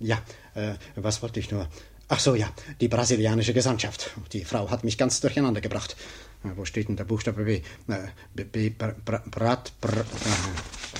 [0.00, 0.20] Ja,
[0.54, 1.68] äh, was wollte ich nur?
[2.08, 2.48] Ach so, ja,
[2.80, 4.10] die brasilianische Gesandtschaft.
[4.32, 5.96] Die Frau hat mich ganz durcheinander gebracht.
[6.44, 7.62] Äh, Wo steht denn der Buchstabe B?
[7.88, 10.04] Äh, B, B br, br, Brat, br,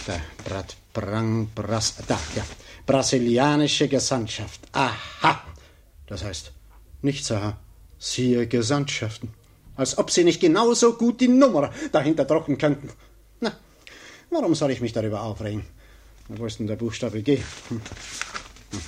[0.06, 2.44] da, Brat, Brang, Bras, da, ja.
[2.86, 4.60] Brasilianische Gesandtschaft.
[4.72, 5.42] Aha.
[6.06, 6.52] Das heißt,
[7.02, 7.58] nichts, aha.
[7.98, 9.32] Siehe Gesandtschaften.
[9.76, 12.90] Als ob sie nicht genauso gut die Nummer dahinter drucken könnten.
[13.40, 13.52] Na,
[14.30, 15.64] warum soll ich mich darüber aufregen?
[16.28, 17.38] Wo ist denn der Buchstabe G?
[17.68, 17.80] Hm.
[18.70, 18.80] Hm.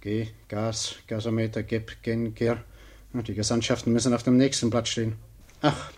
[0.00, 2.64] G, Gas, Gasometer, Geb, Gen, Ger.
[3.12, 5.16] Die Gesandtschaften müssen auf dem nächsten Blatt stehen.
[5.60, 5.90] Ach,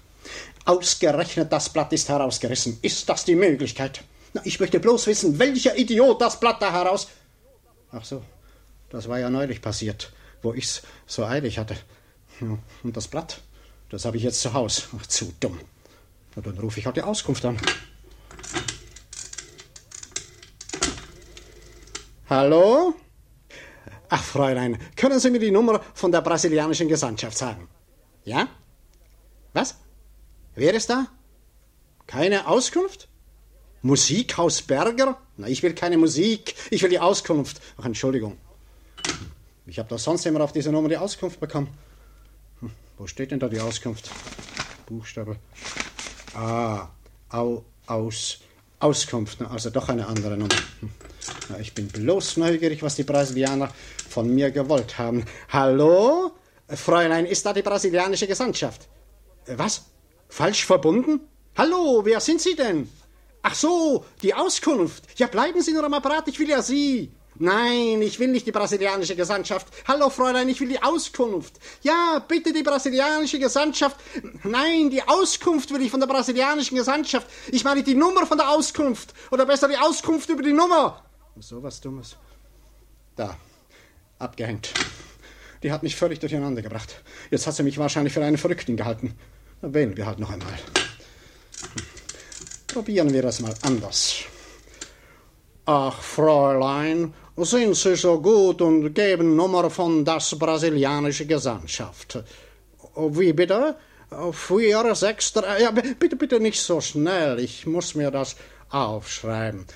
[0.70, 2.78] ausgerechnet das Blatt ist herausgerissen.
[2.82, 4.02] Ist das die Möglichkeit?
[4.32, 7.08] Na, ich möchte bloß wissen, welcher Idiot das Blatt da heraus.
[7.90, 8.22] Ach so,
[8.88, 11.76] das war ja neulich passiert, wo ich's so eilig hatte.
[12.40, 13.40] Ja, und das Blatt,
[13.88, 14.88] das habe ich jetzt zu Haus.
[14.96, 15.58] Ach, zu dumm.
[16.36, 17.58] Na, dann rufe ich halt die Auskunft an.
[22.28, 22.94] Hallo?
[24.08, 27.68] Ach, Fräulein, können Sie mir die Nummer von der brasilianischen Gesandtschaft sagen?
[28.24, 28.46] Ja?
[29.52, 29.76] Was?
[30.54, 31.06] Wer ist da?
[32.06, 33.08] Keine Auskunft?
[33.82, 35.16] Musikhaus Berger?
[35.36, 37.60] Na, ich will keine Musik, ich will die Auskunft.
[37.78, 38.36] Ach, Entschuldigung.
[39.66, 41.68] Ich habe doch sonst immer auf diese Nummer die Auskunft bekommen.
[42.60, 44.10] Hm, wo steht denn da die Auskunft?
[44.86, 45.36] Buchstabe.
[46.34, 46.88] Ah,
[47.30, 48.40] au, aus,
[48.80, 49.40] Auskunft.
[49.42, 50.54] Also doch eine andere Nummer.
[50.80, 50.90] Hm.
[51.48, 53.72] Na, ich bin bloß neugierig, was die Brasilianer
[54.08, 55.24] von mir gewollt haben.
[55.48, 56.32] Hallo?
[56.68, 58.88] Fräulein, ist da die brasilianische Gesandtschaft?
[59.46, 59.84] Äh, was?
[60.30, 61.20] Falsch verbunden?
[61.56, 62.88] Hallo, wer sind Sie denn?
[63.42, 65.04] Ach so, die Auskunft.
[65.16, 67.10] Ja, bleiben Sie nur am Apparat, ich will ja Sie.
[67.34, 69.66] Nein, ich will nicht die brasilianische Gesandtschaft.
[69.88, 71.54] Hallo, Fräulein, ich will die Auskunft.
[71.82, 73.96] Ja, bitte die brasilianische Gesandtschaft.
[74.44, 77.26] Nein, die Auskunft will ich von der brasilianischen Gesandtschaft.
[77.50, 79.14] Ich meine die Nummer von der Auskunft.
[79.30, 81.02] Oder besser die Auskunft über die Nummer.
[81.38, 82.16] So was Dummes.
[83.16, 83.36] Da,
[84.18, 84.74] abgehängt.
[85.62, 87.02] Die hat mich völlig durcheinander gebracht.
[87.30, 89.14] Jetzt hat sie mich wahrscheinlich für einen Verrückten gehalten.
[89.62, 90.58] Wählen wir halt noch einmal.
[92.66, 94.20] Probieren wir das mal anders.
[95.66, 102.22] Ach, Fräulein, sind Sie so gut und geben Nummer von das brasilianische Gesandtschaft.
[102.96, 103.76] Wie bitte?
[104.32, 105.62] Vier, sechs, drei.
[105.62, 107.38] Ja, bitte, bitte nicht so schnell.
[107.38, 108.36] Ich muss mir das
[108.70, 109.66] aufschreiben.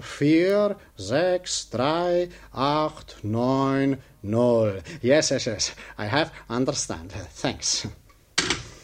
[0.00, 4.82] Vier, sechs, drei, acht, neun, null.
[5.02, 5.72] Yes, yes, yes.
[5.98, 7.12] I have understand.
[7.40, 7.86] Thanks.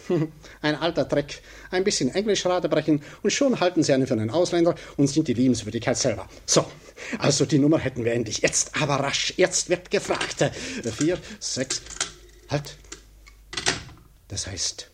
[0.63, 1.43] Ein alter Trick.
[1.71, 5.35] Ein bisschen Englisch radebrechen und schon halten sie einen für einen Ausländer und sind die
[5.35, 6.29] Liebenswürdigkeit selber.
[6.47, 6.65] So,
[7.19, 8.39] also die Nummer hätten wir endlich.
[8.39, 9.35] Jetzt aber rasch.
[9.37, 10.51] Jetzt wird gefragt.
[10.97, 11.83] Vier, sechs.
[12.49, 12.77] Halt.
[14.29, 14.91] Das heißt,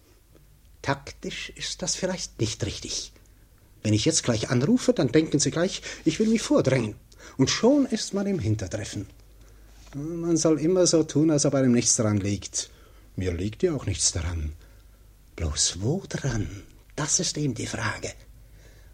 [0.83, 3.13] taktisch ist das vielleicht nicht richtig.
[3.83, 6.97] Wenn ich jetzt gleich anrufe, dann denken Sie gleich, ich will mich vordrängen.
[7.37, 9.07] Und schon ist man im Hintertreffen.
[9.95, 12.71] Man soll immer so tun, als ob einem nichts daran liegt.
[13.17, 14.53] Mir liegt ja auch nichts daran.
[15.39, 16.65] Bloß wo dran?
[16.97, 18.13] Das ist eben die Frage.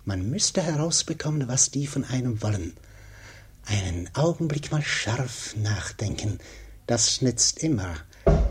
[0.05, 2.77] Man müsste herausbekommen, was die von einem wollen.
[3.65, 6.39] Einen Augenblick mal scharf nachdenken.
[6.87, 7.95] Das nützt immer.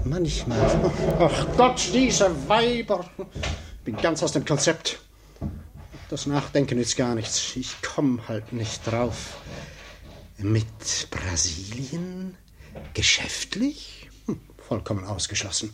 [0.05, 0.59] Manchmal.
[1.19, 3.07] Ach Gott, diese Weiber!
[3.85, 4.99] Bin ganz aus dem Konzept.
[6.09, 7.55] Das Nachdenken ist gar nichts.
[7.55, 9.37] Ich komme halt nicht drauf.
[10.39, 12.39] Mit Brasilien?
[12.95, 14.09] Geschäftlich?
[14.25, 15.69] Hm, vollkommen ausgeschlossen.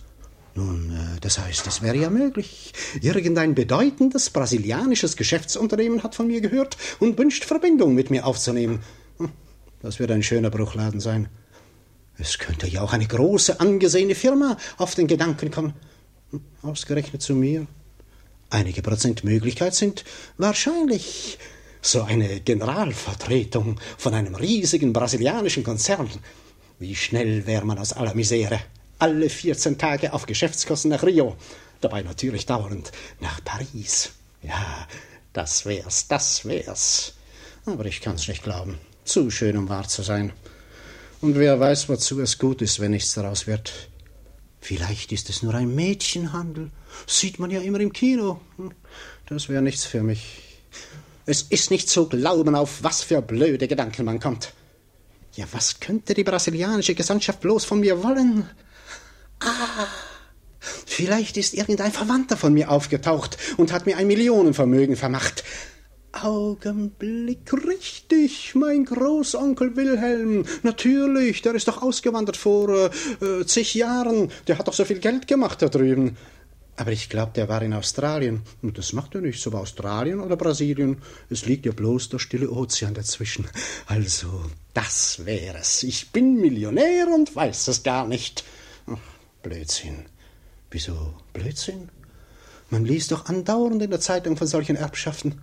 [0.55, 2.73] Nun, äh, das heißt, es wäre ja möglich.
[3.01, 8.79] Irgendein bedeutendes brasilianisches Geschäftsunternehmen hat von mir gehört und wünscht Verbindung mit mir aufzunehmen.
[9.17, 9.31] Hm,
[9.81, 11.29] das wird ein schöner Bruchladen sein.
[12.17, 15.73] Es könnte ja auch eine große, angesehene Firma auf den Gedanken kommen.
[16.31, 17.67] Hm, ausgerechnet zu mir.
[18.49, 20.03] Einige Prozent Möglichkeit sind
[20.38, 21.38] wahrscheinlich.
[21.81, 26.09] So eine Generalvertretung von einem riesigen brasilianischen Konzern.
[26.77, 28.59] Wie schnell wäre man aus aller Misere
[28.99, 31.35] alle 14 Tage auf Geschäftskosten nach Rio,
[31.81, 34.12] dabei natürlich dauernd nach Paris.
[34.43, 34.88] Ja,
[35.33, 37.13] das wär's, das wär's.
[37.65, 38.77] Aber ich kann's nicht glauben.
[39.05, 40.33] Zu schön, um wahr zu sein.
[41.21, 43.89] Und wer weiß, wozu es gut ist, wenn nichts daraus wird.
[44.62, 46.71] Vielleicht ist es nur ein Mädchenhandel.
[47.07, 48.41] Sieht man ja immer im Kino.
[48.57, 48.71] Hm,
[49.27, 50.59] das wäre nichts für mich.
[51.25, 54.53] Es ist nicht zu glauben, auf was für blöde Gedanken man kommt.
[55.35, 58.49] Ja, was könnte die brasilianische Gesandtschaft bloß von mir wollen?
[59.41, 59.88] Ah,
[60.86, 65.43] vielleicht ist irgendein Verwandter von mir aufgetaucht und hat mir ein Millionenvermögen vermacht.
[66.12, 70.45] Augenblick, richtig, mein Großonkel Wilhelm.
[70.63, 72.89] Natürlich, der ist doch ausgewandert vor
[73.21, 74.32] äh, zig Jahren.
[74.47, 76.17] Der hat doch so viel Geld gemacht da drüben.
[76.75, 78.41] Aber ich glaube, der war in Australien.
[78.62, 80.97] Und das macht er nicht, so war Australien oder Brasilien.
[81.30, 83.47] Es liegt ja bloß der stille Ozean dazwischen.
[83.86, 85.84] Also, das wäre es.
[85.84, 88.45] Ich bin Millionär und weiß es gar nicht.
[89.41, 90.06] Blödsinn.
[90.71, 91.89] Wieso Blödsinn?
[92.69, 95.41] Man liest doch andauernd in der Zeitung von solchen Erbschaften.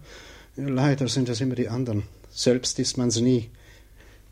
[0.56, 2.04] Leider sind es immer die anderen.
[2.30, 3.50] Selbst ist man's nie.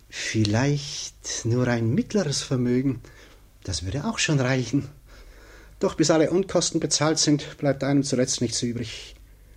[0.09, 3.01] Vielleicht nur ein mittleres Vermögen.
[3.65, 4.89] Das würde auch schon reichen.
[5.81, 9.17] Doch bis alle Unkosten bezahlt sind, bleibt einem zuletzt nichts übrig.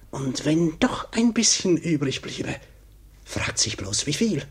[0.09, 2.55] Und wenn doch ein bisschen übrig bliebe,
[3.23, 4.43] fragt sich bloß wie viel.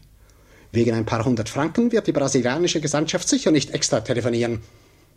[0.70, 4.60] Wegen ein paar hundert Franken wird die brasilianische Gesandtschaft sicher nicht extra telefonieren.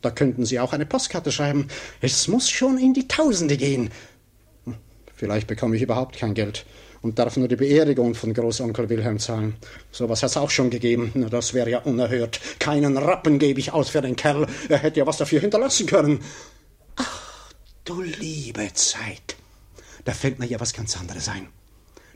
[0.01, 1.67] Da könnten Sie auch eine Postkarte schreiben.
[2.01, 3.89] Es muss schon in die Tausende gehen.
[5.15, 6.65] Vielleicht bekomme ich überhaupt kein Geld
[7.01, 9.55] und darf nur die Beerdigung von Großonkel Wilhelm zahlen.
[9.91, 11.11] Sowas hat's auch schon gegeben.
[11.13, 12.39] Na, das wäre ja unerhört.
[12.59, 14.47] Keinen Rappen gebe ich aus für den Kerl.
[14.69, 16.21] Er hätte ja was dafür hinterlassen können.
[16.95, 17.51] Ach,
[17.83, 19.35] du liebe Zeit.
[20.05, 21.47] Da fällt mir ja was ganz anderes ein.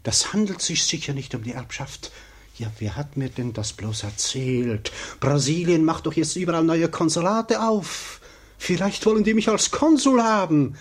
[0.03, 2.11] Das handelt sich sicher nicht um die Erbschaft,
[2.55, 4.91] ja, wer hat mir denn das bloß erzählt?
[5.19, 8.21] Brasilien macht doch jetzt überall neue Konsulate auf.
[8.59, 10.75] Vielleicht wollen die mich als Konsul haben.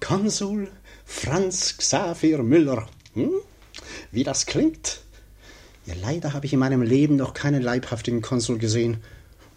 [0.00, 0.70] Konsul
[1.04, 2.88] Franz Xaver Müller.
[3.14, 3.32] Hm?
[4.10, 5.00] Wie das klingt?
[5.84, 9.02] Ja, leider habe ich in meinem Leben noch keinen leibhaftigen Konsul gesehen.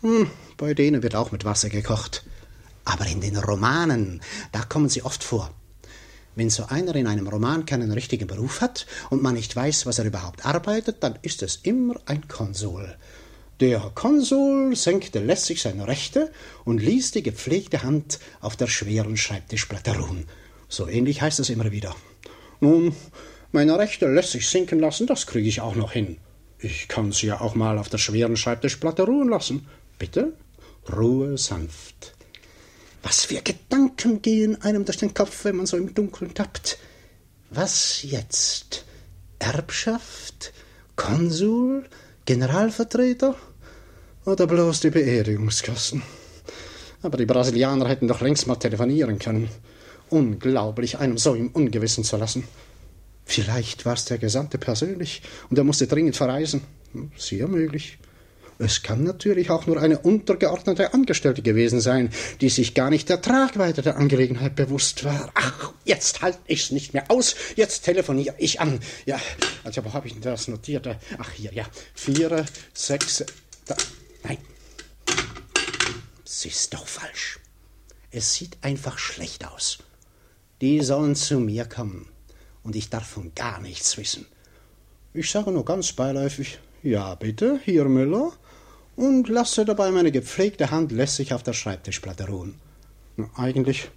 [0.01, 2.25] Hm, bei denen wird auch mit Wasser gekocht.
[2.83, 4.21] Aber in den Romanen,
[4.51, 5.53] da kommen sie oft vor.
[6.35, 9.99] Wenn so einer in einem Roman keinen richtigen Beruf hat und man nicht weiß, was
[9.99, 12.95] er überhaupt arbeitet, dann ist es immer ein Konsul.
[13.59, 16.31] Der Konsul senkte lässig seine rechte
[16.65, 20.25] und ließ die gepflegte Hand auf der schweren Schreibtischplatte ruhen.
[20.67, 21.95] So ähnlich heißt es immer wieder.
[22.59, 22.95] Nun,
[23.51, 26.17] meine rechte lässig sinken lassen, das kriege ich auch noch hin.
[26.57, 29.67] Ich kann sie ja auch mal auf der schweren Schreibtischplatte ruhen lassen.
[29.99, 30.33] Bitte?
[30.91, 32.12] Ruhe sanft.
[33.03, 36.79] Was für Gedanken gehen einem durch den Kopf, wenn man so im Dunkeln tappt?
[37.49, 38.85] Was jetzt?
[39.39, 40.53] Erbschaft?
[40.95, 41.85] Konsul?
[42.25, 43.35] Generalvertreter?
[44.25, 46.01] Oder bloß die Beerdigungskassen?
[47.01, 49.49] Aber die Brasilianer hätten doch längst mal telefonieren können.
[50.09, 52.45] Unglaublich, einem so im Ungewissen zu lassen.
[53.25, 56.61] Vielleicht war es der Gesandte persönlich und er musste dringend verreisen.
[57.17, 57.97] Sehr möglich.
[58.59, 62.09] Es kann natürlich auch nur eine untergeordnete Angestellte gewesen sein,
[62.41, 65.31] die sich gar nicht der Tragweite der Angelegenheit bewusst war.
[65.33, 67.35] Ach, jetzt halte ich's nicht mehr aus.
[67.55, 68.79] Jetzt telefoniere ich an.
[69.05, 69.19] Ja,
[69.63, 70.87] also wo habe ich denn das notiert?
[71.17, 71.65] Ach, hier, ja.
[71.93, 73.23] Vier, sechs.
[73.65, 73.75] Da.
[74.23, 74.37] Nein.
[76.25, 77.39] Es ist doch falsch.
[78.11, 79.79] Es sieht einfach schlecht aus.
[80.61, 82.07] Die sollen zu mir kommen.
[82.63, 84.25] Und ich darf von gar nichts wissen.
[85.13, 88.33] Ich sage nur ganz beiläufig, ja bitte, hier Müller,
[88.95, 92.55] und lasse dabei meine gepflegte Hand lässig auf der Schreibtischplatte ruhen.
[93.35, 93.89] Eigentlich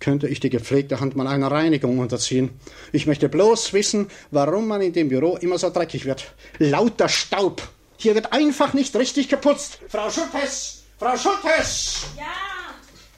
[0.00, 2.50] könnte ich die gepflegte Hand mal einer Reinigung unterziehen.
[2.92, 6.32] Ich möchte bloß wissen, warum man in dem Büro immer so dreckig wird.
[6.58, 7.62] Lauter Staub.
[7.96, 9.78] Hier wird einfach nicht richtig geputzt.
[9.88, 10.84] Frau Schultes!
[10.98, 12.06] Frau Schultes!
[12.16, 12.24] Ja,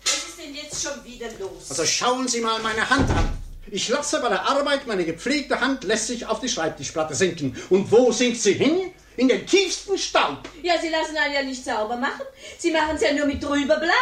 [0.04, 1.70] was ist denn jetzt schon wieder los?
[1.70, 3.28] Also schauen Sie mal meine Hand an.
[3.70, 7.56] Ich lasse bei der Arbeit meine gepflegte Hand lässig auf die Schreibtischplatte sinken.
[7.70, 8.92] Und wo sinkt sie hin?
[9.16, 10.38] In den tiefsten Staub.
[10.62, 12.22] Ja, Sie lassen einen ja nicht sauber machen.
[12.58, 13.92] Sie machen es ja nur mit drüberblasen.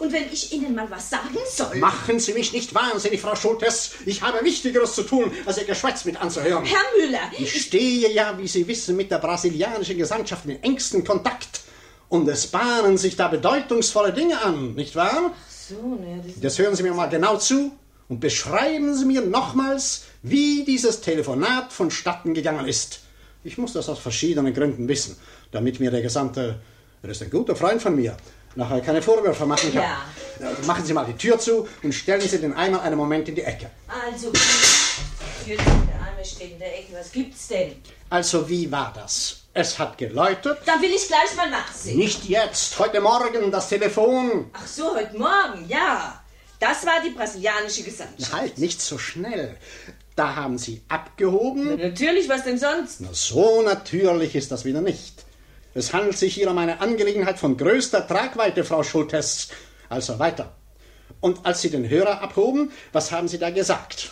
[0.00, 1.76] Und wenn ich Ihnen mal was sagen soll.
[1.76, 3.92] Machen Sie mich nicht wahnsinnig, Frau Schultes.
[4.06, 6.64] Ich habe Wichtigeres zu tun, als Ihr Geschwätz mit anzuhören.
[6.64, 11.60] Herr Müller, Ich stehe ja, wie Sie wissen, mit der brasilianischen Gesandtschaft in engsten Kontakt.
[12.08, 15.32] Und es bahnen sich da bedeutungsvolle Dinge an, nicht wahr?
[15.68, 17.72] so, ne, das Jetzt hören Sie mir mal genau zu
[18.08, 23.00] und beschreiben Sie mir nochmals, wie dieses Telefonat vonstatten gegangen ist.
[23.46, 25.16] Ich muss das aus verschiedenen Gründen wissen,
[25.52, 26.58] damit mir der Gesandte,
[27.00, 28.16] er ist ein guter Freund von mir,
[28.56, 29.84] nachher keine Vorwürfe machen kann.
[29.84, 30.50] Ja.
[30.66, 33.42] Machen Sie mal die Tür zu und stellen Sie den Eimer einen Moment in die
[33.42, 33.70] Ecke.
[33.88, 36.94] Also, Tür zu, der Arme steht in der Ecke.
[36.94, 37.76] Was gibt's denn?
[38.10, 39.42] Also, wie war das?
[39.54, 40.58] Es hat geläutet.
[40.66, 41.98] Dann will ich gleich mal nachsehen.
[41.98, 44.50] Nicht jetzt, heute Morgen, das Telefon.
[44.54, 46.20] Ach so, heute Morgen, ja.
[46.58, 48.32] Das war die brasilianische Gesandtschaft.
[48.32, 49.56] Halt, nicht so schnell.
[50.16, 51.76] Da haben Sie abgehoben.
[51.76, 53.02] Natürlich, was denn sonst?
[53.02, 55.24] Na, so natürlich ist das wieder nicht.
[55.74, 59.48] Es handelt sich hier um eine Angelegenheit von größter Tragweite, Frau Schultes.
[59.90, 60.54] Also weiter.
[61.20, 64.10] Und als Sie den Hörer abhoben, was haben Sie da gesagt?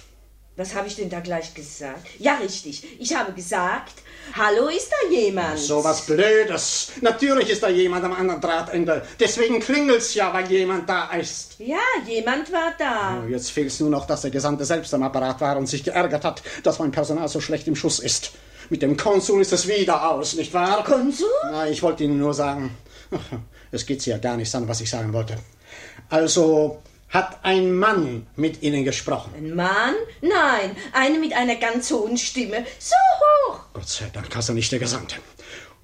[0.57, 2.07] Was habe ich denn da gleich gesagt?
[2.21, 3.01] Ja, richtig.
[3.01, 3.95] Ich habe gesagt,
[4.37, 5.59] hallo, ist da jemand?
[5.59, 6.93] So was Blödes.
[7.01, 9.03] Natürlich ist da jemand am anderen Drahtende.
[9.19, 11.57] Deswegen klingelt's ja, weil jemand da ist.
[11.59, 13.25] Ja, jemand war da.
[13.25, 16.25] Oh, Jetzt fehlt's nur noch, dass der Gesandte selbst am Apparat war und sich geärgert
[16.25, 18.31] hat, dass mein Personal so schlecht im Schuss ist.
[18.71, 20.85] Mit dem Konsul ist es wieder aus, nicht wahr?
[20.85, 21.27] Konsul?
[21.51, 22.77] Na, ich wollte Ihnen nur sagen,
[23.73, 25.37] es geht Sie ja gar nichts an, was ich sagen wollte.
[26.09, 26.81] Also
[27.15, 29.33] hat ein Mann mit Ihnen gesprochen.
[29.37, 29.95] Ein Mann?
[30.21, 32.67] Nein, eine mit einer ganz hohen Stimme.
[32.79, 32.97] So
[33.53, 33.61] hoch.
[33.73, 35.17] Gott sei Dank, also nicht der Gesandte.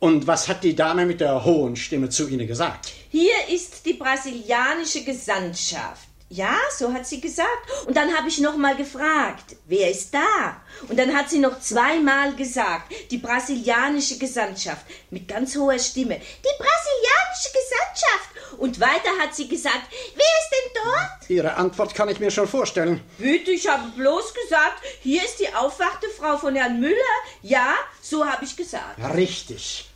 [0.00, 2.92] Und was hat die Dame mit der hohen Stimme zu Ihnen gesagt?
[3.10, 6.09] Hier ist die brasilianische Gesandtschaft.
[6.32, 7.86] Ja, so hat sie gesagt.
[7.86, 10.62] Und dann habe ich noch mal gefragt, wer ist da?
[10.88, 16.18] Und dann hat sie noch zweimal gesagt, die brasilianische Gesandtschaft mit ganz hoher Stimme.
[16.18, 18.58] Die brasilianische Gesandtschaft.
[18.58, 21.30] Und weiter hat sie gesagt, wer ist denn dort?
[21.30, 23.00] Ihre Antwort kann ich mir schon vorstellen.
[23.18, 26.94] Bitte, ich habe bloß gesagt, hier ist die aufwachte Frau von Herrn Müller.
[27.42, 28.98] Ja, so habe ich gesagt.
[29.16, 29.88] Richtig.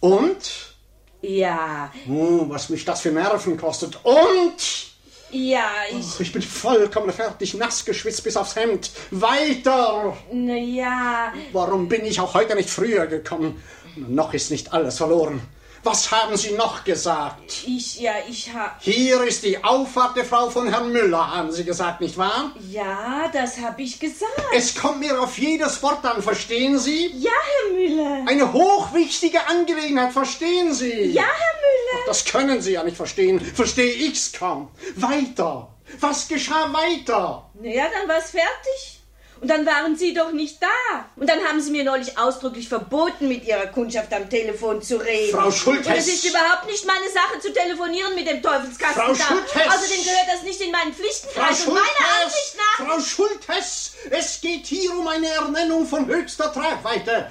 [0.00, 0.74] Und?
[1.22, 3.98] Ja, Oh, was mich das für Nerven kostet.
[4.04, 4.87] Und?
[5.30, 6.20] Ja, ich.
[6.20, 8.90] Ich bin vollkommen fertig, nass geschwitzt bis aufs Hemd.
[9.10, 10.16] Weiter!
[10.32, 13.62] Na ja, Warum bin ich auch heute nicht früher gekommen?
[13.96, 15.40] Noch ist nicht alles verloren.
[15.82, 17.64] Was haben Sie noch gesagt?
[17.66, 18.72] ich, ja, ich habe.
[18.80, 22.52] Hier ist die Aufwartefrau von Herrn Müller, haben Sie gesagt, nicht wahr?
[22.70, 24.32] Ja, das habe ich gesagt.
[24.54, 27.12] Es kommt mir auf jedes Wort an, verstehen Sie?
[27.16, 28.24] Ja, Herr Müller.
[28.28, 31.12] Eine hochwichtige Angelegenheit, verstehen Sie?
[31.12, 32.06] Ja, Herr Müller.
[32.06, 33.40] Das können Sie ja nicht verstehen.
[33.40, 34.68] Verstehe ich's kaum.
[34.96, 35.68] Weiter.
[36.00, 37.50] Was geschah weiter?
[37.60, 38.97] Na ja, dann war's fertig.
[39.40, 41.06] Und dann waren Sie doch nicht da.
[41.16, 45.36] Und dann haben Sie mir neulich ausdrücklich verboten, mit Ihrer Kundschaft am Telefon zu reden.
[45.36, 45.86] Frau Schultes!
[45.86, 49.24] Und es ist überhaupt nicht meine Sache, zu telefonieren mit dem Teufelskasten Frau da.
[49.24, 49.66] Schultes!
[49.66, 51.66] Außerdem gehört das nicht in meinen Frau Pflichtenkreis.
[51.66, 52.86] Und meiner Ansicht nach...
[52.86, 57.30] Frau Schultes, es geht hier um eine Ernennung von höchster Tragweite.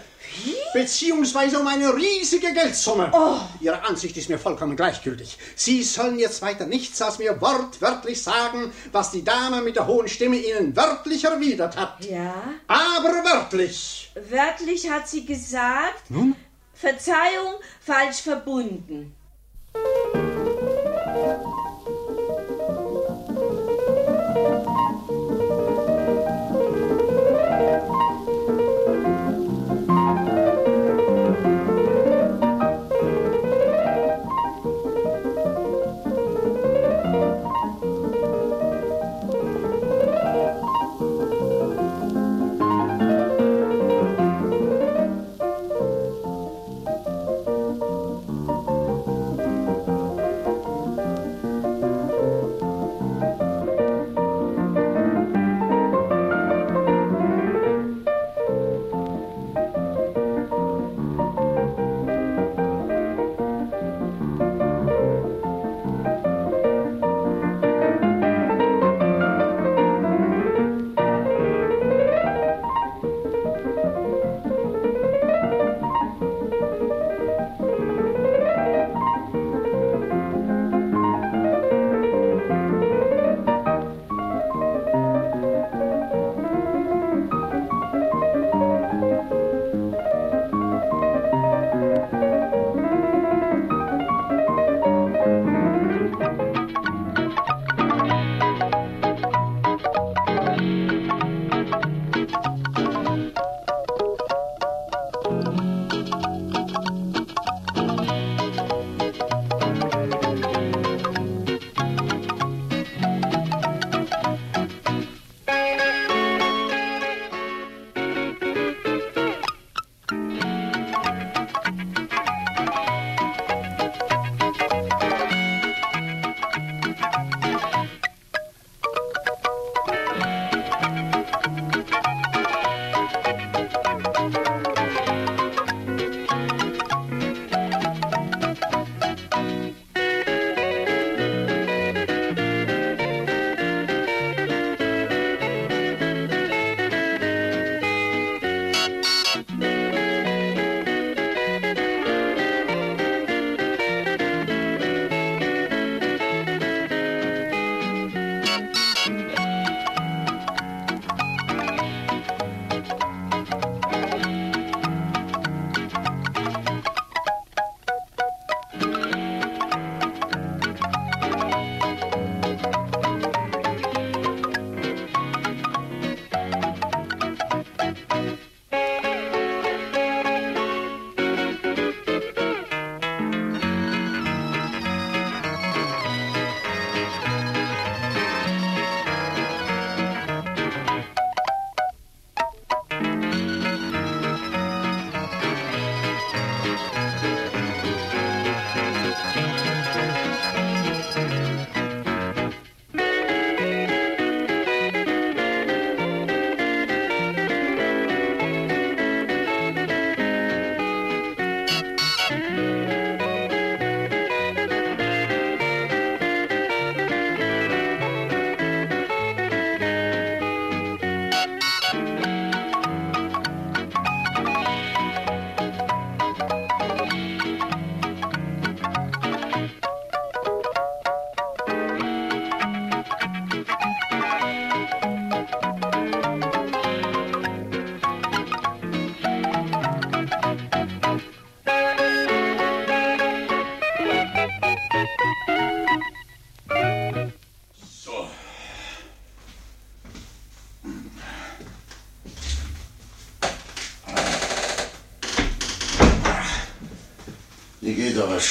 [0.73, 3.11] Beziehungsweise um eine riesige Geldsumme.
[3.13, 3.37] Oh.
[3.59, 5.37] Ihre Ansicht ist mir vollkommen gleichgültig.
[5.55, 10.07] Sie sollen jetzt weiter nichts als mir wortwörtlich sagen, was die Dame mit der hohen
[10.07, 12.03] Stimme Ihnen wörtlich erwidert hat.
[12.05, 12.33] Ja,
[12.67, 14.11] Aber wörtlich.
[14.29, 16.09] wörtlich hat sie gesagt...
[16.09, 16.35] Nun?
[16.73, 19.15] Verzeihung, falsch verbunden.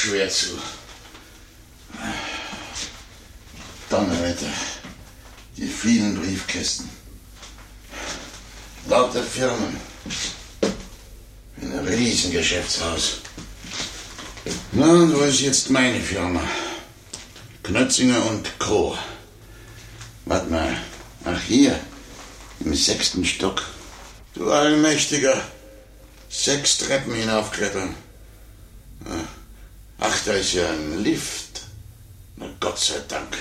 [0.06, 0.50] Schwer zu.
[3.90, 4.52] Donnerwetter.
[5.56, 6.88] Die vielen Briefkästen.
[8.88, 9.76] Lauter Firmen.
[11.60, 13.20] Ein Riesengeschäftshaus.
[14.72, 16.42] Na, und wo ist jetzt meine Firma?
[17.64, 18.96] Knötzinger und Co.
[20.26, 20.76] Warte mal.
[21.24, 21.80] Ach, hier.
[22.60, 23.62] Im sechsten Stock.
[24.34, 25.40] Du Allmächtiger.
[26.28, 27.94] Sechs Treppen hinaufklettern.
[29.04, 29.35] Ach,
[29.98, 31.62] da ist ja ein Lift.
[32.36, 33.36] Na Gott sei Dank.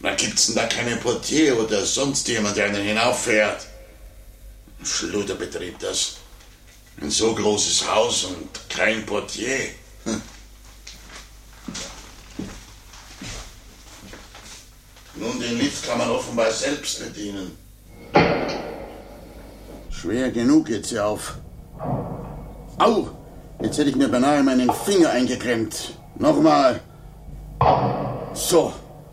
[0.00, 3.66] Na, gibt's denn da keinen Portier oder sonst jemand, der einen hinauffährt?
[4.84, 6.18] Schluderbetrieb das.
[7.00, 9.70] Ein so großes Haus und kein Portier.
[10.04, 10.22] Hm.
[15.16, 17.56] Nun, den Lift kann man offenbar selbst bedienen.
[19.90, 21.34] Schwer genug geht's hier auf.
[22.78, 23.17] Au!
[23.60, 25.94] Jetzt hätte ich mir beinahe meinen Finger eingeklemmt.
[26.16, 26.80] Nochmal.
[28.32, 28.72] So,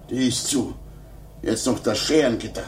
[0.10, 0.76] die ist zu.
[1.42, 2.64] Jetzt noch das Scherengitter.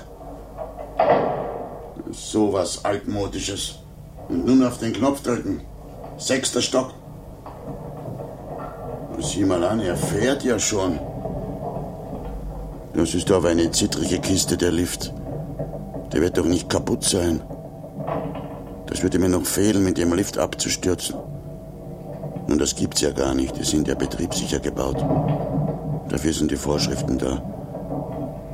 [2.12, 3.76] So was altmodisches.
[4.28, 5.62] Und nun auf den Knopf drücken.
[6.18, 6.94] Sechster Stock.
[9.20, 11.00] Sieh mal an, er fährt ja schon.
[12.94, 15.14] Das ist aber eine zittrige Kiste, der Lift.
[16.12, 17.42] Der wird doch nicht kaputt sein.
[18.88, 21.16] Das würde mir noch fehlen, mit dem Lift abzustürzen.
[22.48, 23.58] Nun, das gibt's ja gar nicht.
[23.58, 25.04] Die sind ja betriebssicher gebaut.
[26.10, 27.42] Dafür sind die Vorschriften da.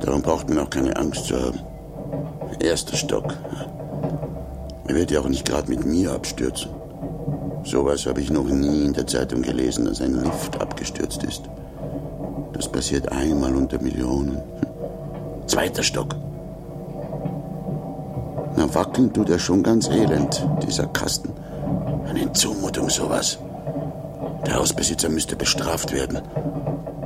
[0.00, 1.60] Darum braucht man auch keine Angst zu haben.
[2.60, 3.34] Erster Stock.
[4.86, 6.70] Er wird ja auch nicht gerade mit mir abstürzen.
[7.64, 11.44] Sowas habe ich noch nie in der Zeitung gelesen, dass ein Lift abgestürzt ist.
[12.52, 14.42] Das passiert einmal unter Millionen.
[15.46, 16.14] Zweiter Stock.
[18.56, 21.30] Na, wackeln tut er schon ganz elend, dieser Kasten.
[22.06, 23.38] Eine Zumutung, sowas.
[24.46, 26.20] Der Hausbesitzer müsste bestraft werden.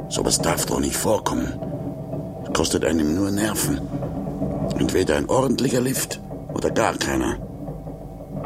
[0.08, 1.52] Sowas darf doch nicht vorkommen.
[2.44, 3.80] Das kostet einem nur Nerven.
[4.78, 6.20] Entweder ein ordentlicher Lift
[6.54, 7.36] oder gar keiner.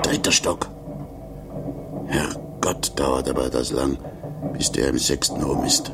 [0.03, 0.69] Dritter Stock.
[2.07, 3.99] Herrgott, dauert aber das lang,
[4.53, 5.93] bis der im sechsten oben ist.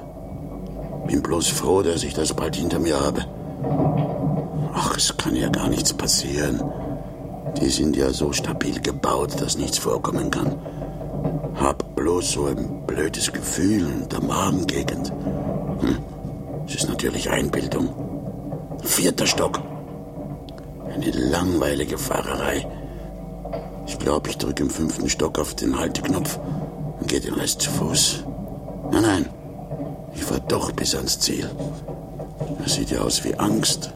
[1.07, 3.25] Bin bloß froh, dass ich das bald hinter mir habe.
[4.75, 6.63] Ach, es kann ja gar nichts passieren.
[7.61, 10.57] Die sind ja so stabil gebaut, dass nichts vorkommen kann.
[11.61, 15.11] Hab bloß so ein blödes Gefühl in der Magengegend.
[15.81, 15.99] Hm.
[16.67, 17.89] Es ist natürlich Einbildung.
[18.83, 19.61] Vierter Stock.
[20.89, 22.67] Eine langweilige Fahrerei.
[23.87, 26.39] Ich glaube, ich drücke im fünften Stock auf den Halteknopf
[27.01, 28.25] und gehe den Rest zu Fuß.
[28.93, 29.27] Nein, nein.
[30.15, 31.51] Ich fahr doch bis ans Ziel.
[32.63, 33.93] Das sieht ja aus wie Angst.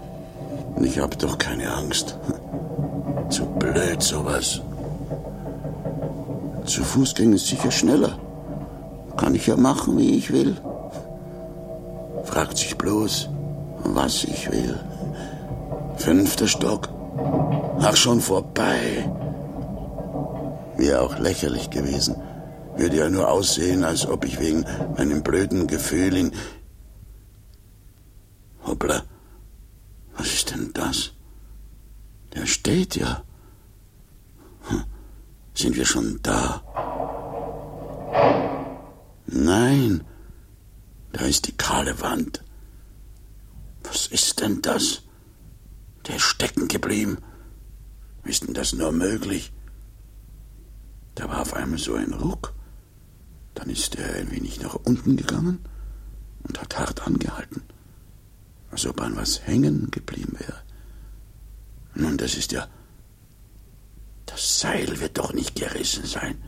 [0.75, 2.19] Und ich habe doch keine Angst.
[3.29, 4.63] Zu blöd sowas.
[6.65, 8.19] Zu Fuß ging es sicher schneller.
[9.17, 10.57] Kann ich ja machen, wie ich will.
[12.25, 13.29] Fragt sich bloß,
[13.85, 14.79] was ich will.
[15.97, 16.89] Fünfter Stock.
[17.81, 19.11] Ach, schon vorbei.
[20.77, 22.17] Wäre auch lächerlich gewesen.
[22.77, 24.65] Würde ja nur aussehen, als ob ich wegen
[24.97, 26.33] meinem blöden Gefühl in.
[28.67, 29.03] Hoppla.
[30.17, 31.13] Was ist denn das?
[32.35, 33.23] Der steht ja.
[35.55, 36.63] Sind wir schon da?
[39.27, 40.05] Nein,
[41.13, 42.43] da ist die kahle Wand.
[43.85, 45.03] Was ist denn das?
[46.07, 47.19] Der ist stecken geblieben.
[48.25, 49.53] Ist denn das nur möglich?
[51.15, 52.55] Da war auf einmal so ein Ruck.
[53.55, 55.61] Dann ist er ein wenig nach unten gegangen
[56.45, 57.63] und hat hart angehalten,
[58.71, 60.63] als ob an was hängen geblieben wäre.
[61.95, 62.67] Nun, das ist ja.
[64.33, 66.43] Das Seil wird doch nicht gerissen sein.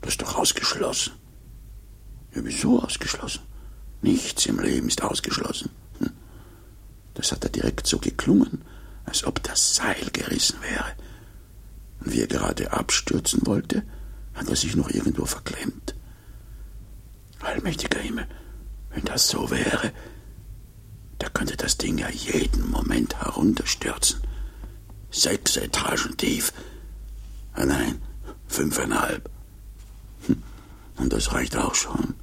[0.00, 1.12] Das ist doch ausgeschlossen.
[2.34, 3.42] Ja, wieso ausgeschlossen?
[4.02, 5.70] Nichts im Leben ist ausgeschlossen.
[5.98, 6.10] Hm.
[7.14, 8.64] Das hat er direkt so geklungen,
[9.04, 10.92] als ob das Seil gerissen wäre.
[12.00, 13.84] Und wie er gerade abstürzen wollte,
[14.34, 15.94] hat er sich noch irgendwo verklemmt.
[17.40, 18.26] Allmächtiger Himmel,
[18.90, 19.92] wenn das so wäre,
[21.18, 24.20] da könnte das Ding ja jeden Moment herunterstürzen.
[25.10, 26.52] Sechs Etagen tief.
[27.52, 28.00] Ah, nein,
[28.48, 29.30] fünfeinhalb.
[30.26, 30.42] Hm,
[30.96, 32.14] und das reicht auch schon.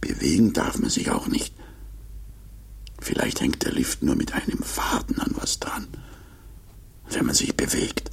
[0.00, 1.54] Bewegen darf man sich auch nicht.
[3.00, 5.88] Vielleicht hängt der Lift nur mit einem Faden an was dran.
[7.08, 8.10] Wenn man sich bewegt.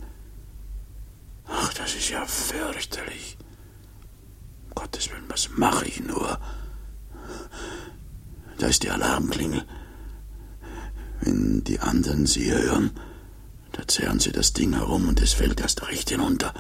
[1.46, 3.38] Ach, das ist ja fürchterlich.
[4.70, 6.40] Um Gottes Willen, was mache ich nur?
[8.58, 9.66] Da ist die Alarmklingel.
[11.22, 12.92] Wenn die anderen sie hören,
[13.78, 16.54] da zerren sie das Ding herum und es fällt erst recht hinunter.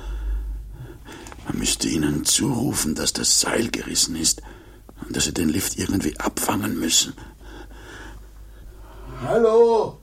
[1.47, 4.41] Man müsste ihnen zurufen, dass das Seil gerissen ist
[5.03, 7.13] und dass sie den Lift irgendwie abfangen müssen.
[9.21, 9.99] Hallo?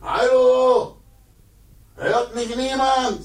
[0.00, 0.96] Hallo?
[1.96, 3.20] Hört mich niemand?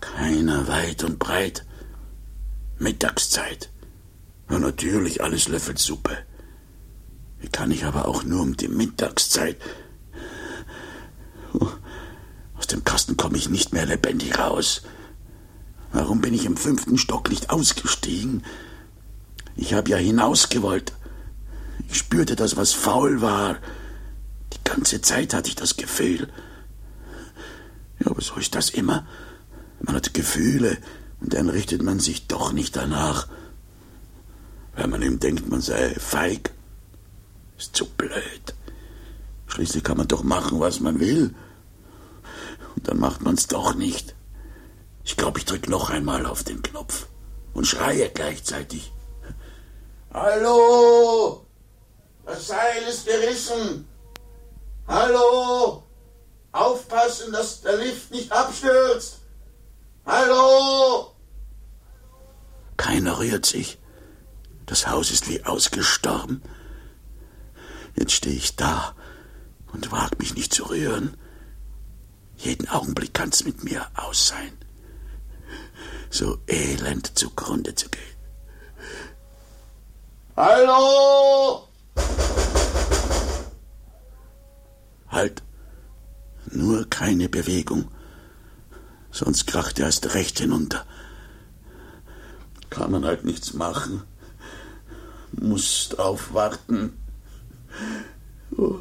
[0.00, 1.66] Keiner weit und breit.
[2.78, 3.68] Mittagszeit.
[4.48, 6.16] Ja, natürlich alles Löffelsuppe.
[7.40, 9.56] Wie kann ich aber auch nur um die Mittagszeit?
[12.66, 14.82] Dem Kasten komme ich nicht mehr lebendig raus.
[15.92, 18.44] Warum bin ich im fünften Stock nicht ausgestiegen?
[19.56, 20.92] Ich habe ja hinausgewollt.
[21.88, 23.56] Ich spürte, dass was faul war.
[24.52, 26.28] Die ganze Zeit hatte ich das Gefühl.
[28.00, 29.06] Ja, aber so ist das immer.
[29.80, 30.76] Man hat Gefühle
[31.20, 33.28] und dann richtet man sich doch nicht danach.
[34.76, 36.52] Weil man ihm denkt, man sei feig.
[37.56, 38.54] Ist zu blöd.
[39.46, 41.34] Schließlich kann man doch machen, was man will.
[42.84, 44.14] Dann macht man's doch nicht.
[45.04, 47.06] Ich glaube, ich drück noch einmal auf den Knopf
[47.54, 48.92] und schreie gleichzeitig.
[50.12, 51.46] Hallo!
[52.24, 53.88] Das Seil ist gerissen!
[54.86, 55.82] Hallo!
[56.52, 59.20] Aufpassen, dass der Lift nicht abstürzt!
[60.06, 61.14] Hallo!
[62.76, 63.78] Keiner rührt sich.
[64.66, 66.42] Das Haus ist wie ausgestorben.
[67.96, 68.94] Jetzt stehe ich da
[69.72, 71.16] und wag mich nicht zu rühren.
[72.38, 74.52] Jeden Augenblick kann's mit mir aus sein.
[76.08, 78.02] So elend zugrunde zu gehen.
[80.36, 81.68] Hallo!
[85.08, 85.42] Halt.
[86.52, 87.90] Nur keine Bewegung.
[89.10, 90.86] Sonst kracht er erst recht hinunter.
[92.70, 94.04] Kann man halt nichts machen.
[95.32, 96.96] Musst aufwarten.
[98.56, 98.78] Oh.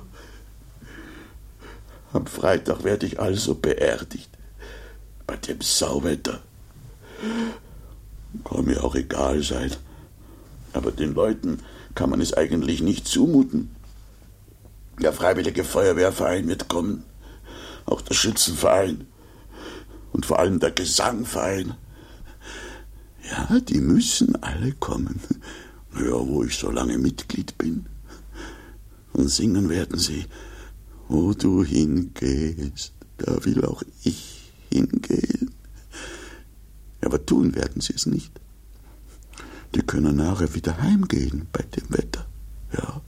[2.13, 4.29] Am Freitag werde ich also beerdigt.
[5.25, 6.41] Bei dem Sauwetter.
[8.45, 9.71] Kann mir auch egal sein.
[10.73, 11.59] Aber den Leuten
[11.95, 13.75] kann man es eigentlich nicht zumuten.
[15.01, 17.03] Der Freiwillige Feuerwehrverein wird kommen.
[17.85, 19.07] Auch der Schützenverein.
[20.13, 21.75] Und vor allem der Gesangverein.
[23.29, 25.19] Ja, die müssen alle kommen.
[25.95, 27.87] Ja, wo ich so lange Mitglied bin.
[29.13, 30.25] Und singen werden sie
[31.07, 35.51] wo du hingehst, da will auch ich hingehen.
[37.01, 38.31] Aber tun werden sie es nicht.
[39.75, 42.25] Die können nachher wieder heimgehen bei dem Wetter.
[42.73, 43.01] Ja.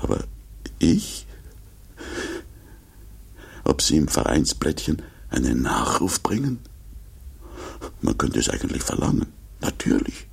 [0.00, 0.24] Aber
[0.78, 1.26] ich?
[3.64, 6.58] Ob sie im Vereinsblättchen einen Nachruf bringen?
[8.00, 9.26] Man könnte es eigentlich verlangen.
[9.60, 10.26] Natürlich.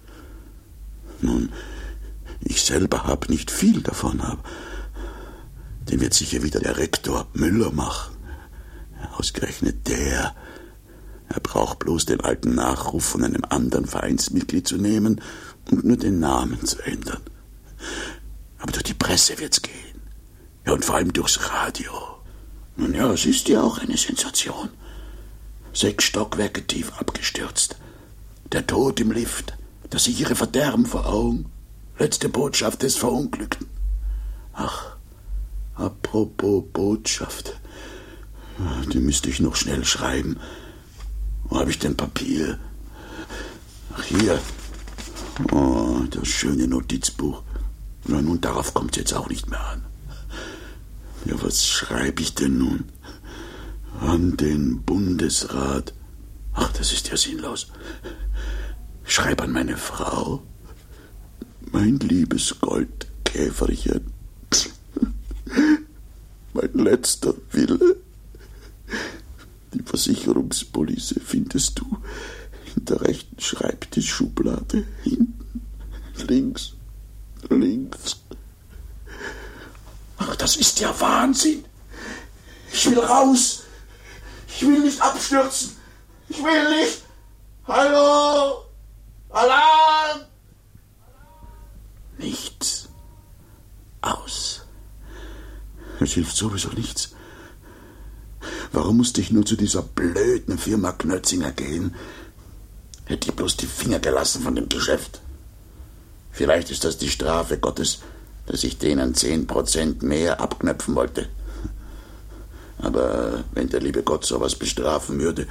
[1.21, 1.51] Nun,
[2.41, 4.43] ich selber habe nicht viel davon, aber
[5.89, 8.15] den wird sicher wieder der Rektor Müller machen.
[9.17, 10.35] Ausgerechnet der.
[11.29, 15.21] Er braucht bloß den alten Nachruf von einem anderen Vereinsmitglied zu nehmen
[15.69, 17.21] und nur den Namen zu ändern.
[18.59, 19.73] Aber durch die Presse wird's gehen.
[20.65, 21.91] Ja, und vor allem durchs Radio.
[22.75, 24.69] Nun ja, es ist ja auch eine Sensation.
[25.73, 27.77] Sechs Stockwerke tief abgestürzt.
[28.51, 29.57] Der Tod im Lift.
[29.89, 31.51] Das sichere Verderben vor Augen.
[31.99, 33.67] Letzte Botschaft des Verunglückten.
[34.53, 34.96] Ach,
[35.77, 37.59] Apropos Botschaft.
[38.91, 40.37] Die müsste ich noch schnell schreiben.
[41.43, 42.57] Wo habe ich denn Papier?
[43.95, 44.39] Ach, hier.
[45.51, 47.43] Oh, das schöne Notizbuch.
[48.05, 49.85] Na, nun, darauf kommt es jetzt auch nicht mehr an.
[51.25, 52.85] Ja, was schreibe ich denn nun?
[54.01, 55.93] An den Bundesrat.
[56.53, 57.67] Ach, das ist ja sinnlos.
[59.05, 60.41] Ich schreibe an meine Frau.
[61.71, 64.16] Mein liebes Goldkäferchen
[66.53, 67.97] mein letzter Wille.
[69.73, 71.97] Die Versicherungspolice findest du
[72.75, 75.61] in der rechten Schreibtischschublade hinten.
[76.27, 76.73] Links,
[77.49, 78.17] links.
[80.17, 81.63] Ach, das ist ja Wahnsinn.
[82.71, 83.63] Ich will raus.
[84.47, 85.71] Ich will nicht abstürzen.
[86.29, 87.03] Ich will nicht.
[87.67, 88.63] Hallo?
[89.29, 90.25] Alarm!
[92.17, 92.87] Nichts.
[94.01, 94.61] Aus.
[95.99, 97.15] Es hilft sowieso nichts.
[98.71, 101.95] Warum musste ich nur zu dieser blöden Firma Knötzinger gehen?
[103.05, 105.21] Hätte ich bloß die Finger gelassen von dem Geschäft.
[106.31, 107.99] Vielleicht ist das die Strafe Gottes,
[108.45, 111.29] dass ich denen zehn Prozent mehr abknöpfen wollte.
[112.79, 115.47] Aber wenn der liebe Gott sowas bestrafen würde,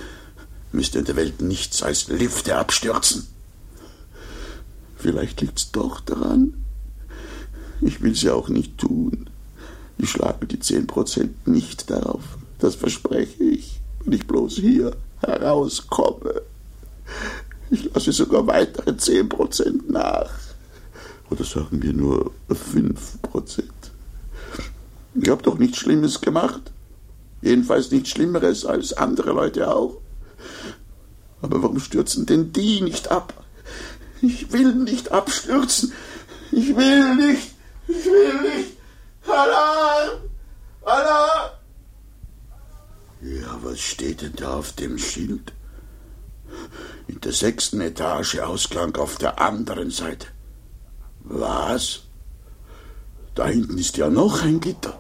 [0.72, 3.26] müsste in der Welt nichts als Lifte abstürzen.
[4.97, 6.55] Vielleicht liegt's doch daran.
[7.80, 9.28] Ich will's ja auch nicht tun.
[9.99, 12.22] Ich schlage die zehn Prozent nicht darauf.
[12.59, 16.42] Das verspreche ich, wenn ich bloß hier herauskomme.
[17.70, 20.30] Ich lasse sogar weitere zehn Prozent nach.
[21.30, 23.72] Oder sagen wir nur fünf Prozent.
[25.14, 26.72] Ich habe doch nichts Schlimmes gemacht.
[27.42, 29.99] Jedenfalls nichts Schlimmeres als andere Leute auch.
[31.42, 33.44] Aber warum stürzen denn die nicht ab?
[34.22, 35.92] Ich will nicht abstürzen.
[36.53, 37.55] Ich will nicht.
[37.88, 38.76] Ich will nicht.
[39.29, 40.20] Alarm!
[40.85, 41.51] Alarm!
[43.22, 45.53] Ja, Was steht denn da auf dem Schild?
[47.09, 50.29] In der sechsten Etage Ausgang auf der anderen Seite.
[51.20, 52.03] Was?
[53.35, 54.99] Da hinten ist ja noch ein Gitter.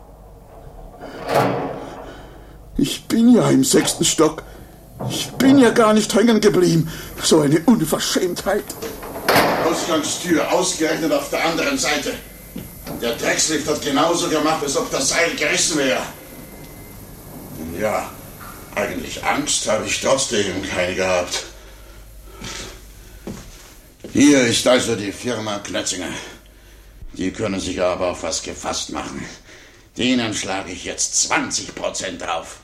[2.76, 4.42] Ich bin ja im sechsten Stock.
[5.08, 6.90] Ich bin ja gar nicht hängen geblieben.
[7.22, 8.64] So eine Unverschämtheit.
[9.64, 12.12] Ausgangstür ausgerechnet auf der anderen Seite.
[13.00, 16.02] Der Dreckslift hat genauso gemacht, als ob das Seil gerissen wäre.
[17.78, 18.10] Ja,
[18.74, 21.44] eigentlich Angst habe ich trotzdem keine gehabt.
[24.12, 26.08] Hier ist also die Firma Klötzinger.
[27.12, 29.24] Die können sich aber auf was gefasst machen.
[29.96, 32.58] Denen schlage ich jetzt 20 Prozent drauf.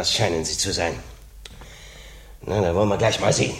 [0.00, 0.98] Das scheinen Sie zu sein.
[2.40, 3.54] Na, da wollen wir gleich mal sehen.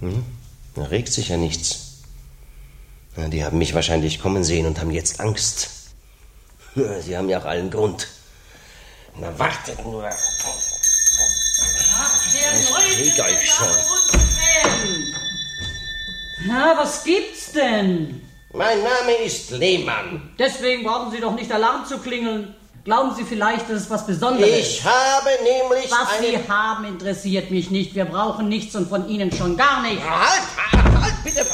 [0.00, 0.26] Hm?
[0.74, 2.02] Da regt sich ja nichts.
[3.16, 5.70] Na, die haben mich wahrscheinlich kommen sehen und haben jetzt Angst.
[7.00, 8.08] Sie haben ja auch allen Grund.
[9.18, 10.06] Na, wartet nur.
[12.50, 13.76] Ich krieg euch schon.
[16.46, 18.27] Na, was gibt's denn?
[18.52, 20.30] Mein Name ist Lehmann.
[20.38, 22.54] Deswegen brauchen Sie doch nicht Alarm zu klingeln.
[22.82, 24.48] Glauben Sie vielleicht, das ist was Besonderes?
[24.48, 26.18] Ich habe nämlich was.
[26.18, 27.94] Sie haben, interessiert mich nicht.
[27.94, 30.02] Wir brauchen nichts und von Ihnen schon gar nichts.
[30.02, 30.42] Halt,
[30.72, 31.46] halt, halt, bitte,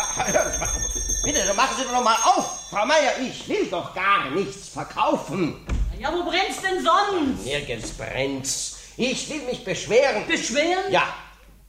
[1.25, 2.69] bitte, machen Sie doch mal auf.
[2.71, 5.67] Frau Meier, ich will doch gar nichts verkaufen.
[5.99, 7.45] Ja, wo brennt's denn sonst?
[7.45, 8.77] Nirgends brennt's.
[8.97, 10.29] Ich will mich beschweren.
[10.29, 10.93] Beschweren?
[10.93, 11.03] Ja,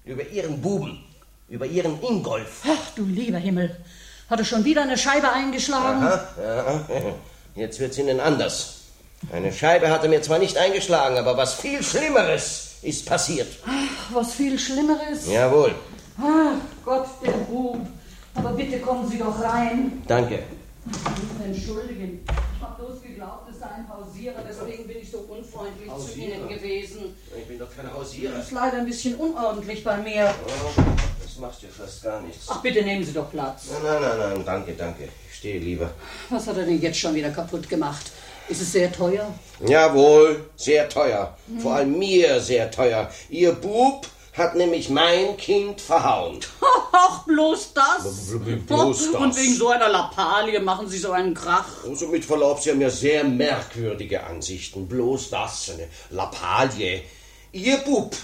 [0.03, 1.03] über Ihren Buben,
[1.49, 2.61] über Ihren Ingolf.
[2.67, 3.75] Ach du lieber Himmel.
[4.29, 6.03] Hat er schon wieder eine Scheibe eingeschlagen?
[6.03, 6.83] Aha, ja.
[7.55, 8.81] Jetzt wird's Ihnen anders.
[9.31, 13.47] Eine Scheibe hat er mir zwar nicht eingeschlagen, aber was viel Schlimmeres ist passiert.
[13.65, 15.27] Ach, was viel Schlimmeres?
[15.27, 15.73] Jawohl.
[16.19, 16.53] Ach
[16.83, 17.79] Gott, der Bub.
[18.35, 20.03] Aber bitte kommen Sie doch rein.
[20.07, 20.39] Danke.
[21.43, 22.19] Entschuldigen.
[22.27, 26.13] Ich habe bloß geglaubt, es sei ein Hausierer, deswegen bin ich so unfreundlich Hausierer?
[26.13, 27.15] zu Ihnen gewesen.
[27.37, 28.35] Ich bin doch kein Hausierer.
[28.35, 30.33] Das ist leider ein bisschen unordentlich bei mir.
[30.45, 30.81] Oh,
[31.35, 32.45] das macht ja fast gar nichts.
[32.47, 33.65] Ach, bitte nehmen Sie doch Platz.
[33.71, 35.09] Nein, nein, nein, nein, danke, danke.
[35.29, 35.91] Ich stehe lieber.
[36.29, 38.11] Was hat er denn jetzt schon wieder kaputt gemacht?
[38.47, 39.33] Ist es sehr teuer?
[39.65, 41.35] Jawohl, sehr teuer.
[41.47, 41.59] Hm.
[41.59, 43.09] Vor allem mir sehr teuer.
[43.29, 46.39] Ihr Bub hat nämlich mein Kind verhauen.
[46.91, 48.31] Ach, bloß das?
[48.67, 49.21] Bloß das.
[49.21, 51.67] Und wegen so einer Lappalie machen Sie so einen Krach?
[51.85, 54.87] Also mit Verlaub, Sie haben ja sehr merkwürdige Ansichten.
[54.87, 57.01] Bloß das, eine Lappalie.
[57.51, 58.15] Ihr Bub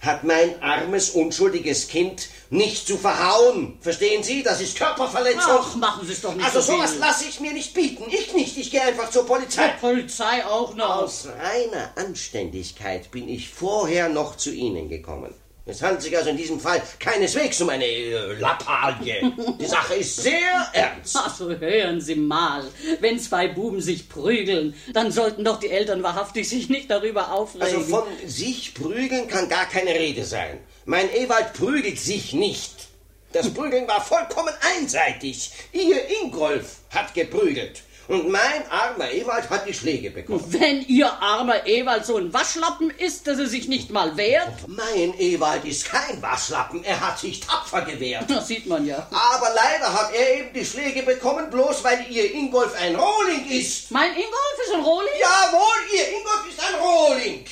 [0.00, 3.78] hat mein armes, unschuldiges Kind nicht zu verhauen.
[3.80, 4.42] Verstehen Sie?
[4.42, 5.58] Das ist Körperverletzung.
[5.60, 8.04] Ach, machen Sie es doch nicht Also so sowas lasse ich mir nicht bieten.
[8.08, 8.56] Ich nicht.
[8.56, 9.68] Ich gehe einfach zur Polizei.
[9.80, 11.02] Zur Polizei auch noch.
[11.02, 15.34] Aus reiner Anständigkeit bin ich vorher noch zu Ihnen gekommen.
[15.66, 19.32] Es handelt sich also in diesem Fall keineswegs um eine äh, Lappalie.
[19.58, 21.16] Die Sache ist sehr ernst.
[21.16, 22.64] Also hören Sie mal,
[23.00, 27.66] wenn zwei Buben sich prügeln, dann sollten doch die Eltern wahrhaftig sich nicht darüber aufregen.
[27.66, 30.58] Also von sich prügeln kann gar keine Rede sein.
[30.84, 32.88] Mein Ewald prügelt sich nicht.
[33.32, 35.50] Das Prügeln war vollkommen einseitig.
[35.72, 37.82] Ihr Ingolf hat geprügelt.
[38.06, 40.44] Und mein armer Ewald hat die Schläge bekommen.
[40.48, 44.68] Wenn Ihr armer Ewald so ein Waschlappen ist, dass er sich nicht mal wehrt?
[44.68, 46.84] Mein Ewald ist kein Waschlappen.
[46.84, 48.24] Er hat sich tapfer gewehrt.
[48.28, 49.06] Das sieht man ja.
[49.10, 53.90] Aber leider hat er eben die Schläge bekommen, bloß weil Ihr Ingolf ein Rohling ist.
[53.90, 55.08] Mein Ingolf ist ein Rohling?
[55.18, 57.44] Jawohl, Ihr Ingolf ist ein Rohling.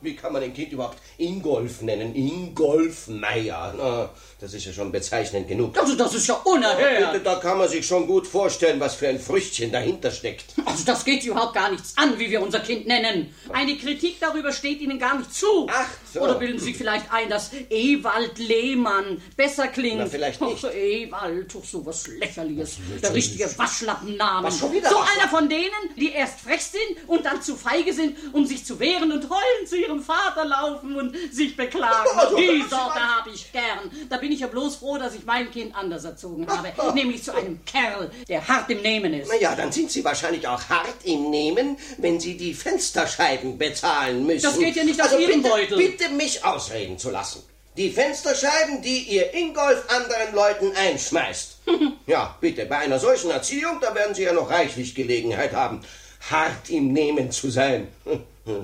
[0.00, 2.14] Wie kann man ein Kind überhaupt Ingolf nennen?
[2.14, 3.74] Ingolf Meier.
[3.76, 5.76] Na, das ist ja schon bezeichnend genug.
[5.78, 7.00] Also das ist ja unerhört.
[7.00, 10.44] Ja, bitte, da kann man sich schon gut vorstellen, was für ein Früchtchen dahinter steckt.
[10.64, 13.34] Also das geht überhaupt gar nichts an, wie wir unser Kind nennen.
[13.52, 15.66] Eine Kritik darüber steht Ihnen gar nicht zu.
[15.70, 16.20] Ach so.
[16.20, 19.98] Oder bilden Sie vielleicht ein, dass Ewald Lehmann besser klingt?
[19.98, 20.64] Na, vielleicht nicht.
[20.64, 22.76] Ach, Ewald, doch so was Lächerliches.
[23.02, 24.44] Der richtige Waschlappennamen.
[24.44, 25.20] Was schon wieder so Waschlappen?
[25.20, 28.78] einer von denen, die erst frech sind und dann zu feige sind, um sich zu
[28.78, 32.08] wehren und heulen zu ihrem Vater laufen und sich beklagen.
[32.16, 33.16] Also, Die Sie Sorte mal.
[33.18, 33.90] habe ich gern.
[34.08, 36.72] Da bin ich ja bloß froh, dass ich mein Kind anders erzogen habe.
[36.94, 39.28] Nämlich zu einem Kerl, der hart im Nehmen ist.
[39.28, 44.26] Na ja, dann sind Sie wahrscheinlich auch hart im Nehmen, wenn Sie die Fensterscheiben bezahlen
[44.26, 44.42] müssen.
[44.42, 45.78] Das geht ja nicht aus also Ihrem bitte, Beutel.
[45.78, 47.42] Bitte mich ausreden zu lassen.
[47.76, 51.58] Die Fensterscheiben, die Ihr Ingolf anderen Leuten einschmeißt.
[52.06, 55.82] ja, bitte, bei einer solchen Erziehung, da werden Sie ja noch reichlich Gelegenheit haben,
[56.28, 57.88] hart im Nehmen zu sein.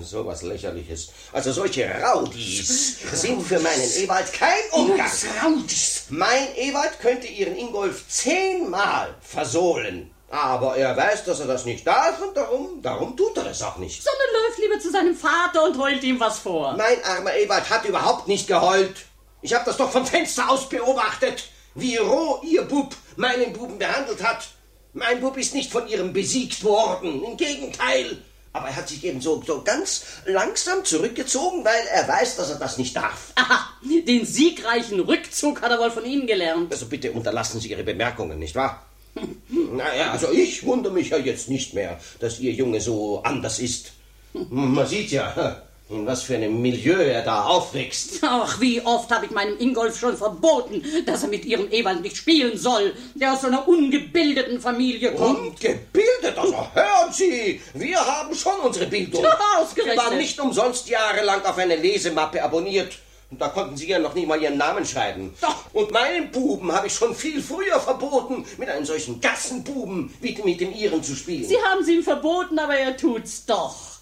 [0.01, 1.11] So was Lächerliches.
[1.32, 5.11] Also solche Raudis sind für meinen Ewald kein Umgang.
[5.43, 6.05] Raudis.
[6.09, 10.11] Mein Ewald könnte Ihren Ingolf zehnmal versohlen.
[10.30, 13.76] Aber er weiß, dass er das nicht darf und darum, darum tut er es auch
[13.76, 14.03] nicht.
[14.03, 16.74] Sondern läuft lieber zu seinem Vater und heult ihm was vor.
[16.76, 18.97] Mein armer Ewald hat überhaupt nicht geheult.
[19.43, 24.22] Ich habe das doch vom Fenster aus beobachtet, wie roh Ihr Bub meinen Buben behandelt
[24.22, 24.49] hat.
[24.95, 28.18] Mein Bub ist nicht von Ihrem besiegt worden, im Gegenteil.
[28.55, 32.59] Aber er hat sich eben so, so ganz langsam zurückgezogen, weil er weiß, dass er
[32.59, 33.32] das nicht darf.
[33.34, 36.72] Aha, den siegreichen Rückzug hat er wohl von Ihnen gelernt.
[36.72, 38.86] Also bitte unterlassen Sie Ihre Bemerkungen, nicht wahr?
[39.48, 43.92] Naja, also ich wundere mich ja jetzt nicht mehr, dass Ihr Junge so anders ist.
[44.32, 45.62] Man sieht ja,
[45.95, 48.18] in was für einem Milieu er da aufwächst.
[48.22, 52.16] Ach, wie oft habe ich meinem Ingolf schon verboten, dass er mit Ihrem Ewald nicht
[52.16, 55.38] spielen soll, der aus so einer ungebildeten Familie kommt.
[55.38, 59.22] Und gebildet, also hören Sie, wir haben schon unsere Bildung.
[59.22, 59.97] Ja, Wir ausgerechnet.
[59.99, 62.99] waren nicht umsonst jahrelang auf eine Lesemappe abonniert.
[63.30, 65.34] Und da konnten Sie ja noch nicht mal Ihren Namen schreiben.
[65.40, 65.64] Doch.
[65.72, 70.61] Und meinen Buben habe ich schon viel früher verboten, mit einem solchen Gassenbuben wie mit
[70.61, 71.45] dem Ihren zu spielen.
[71.49, 73.93] Sie haben es ihm verboten, aber er tut's doch.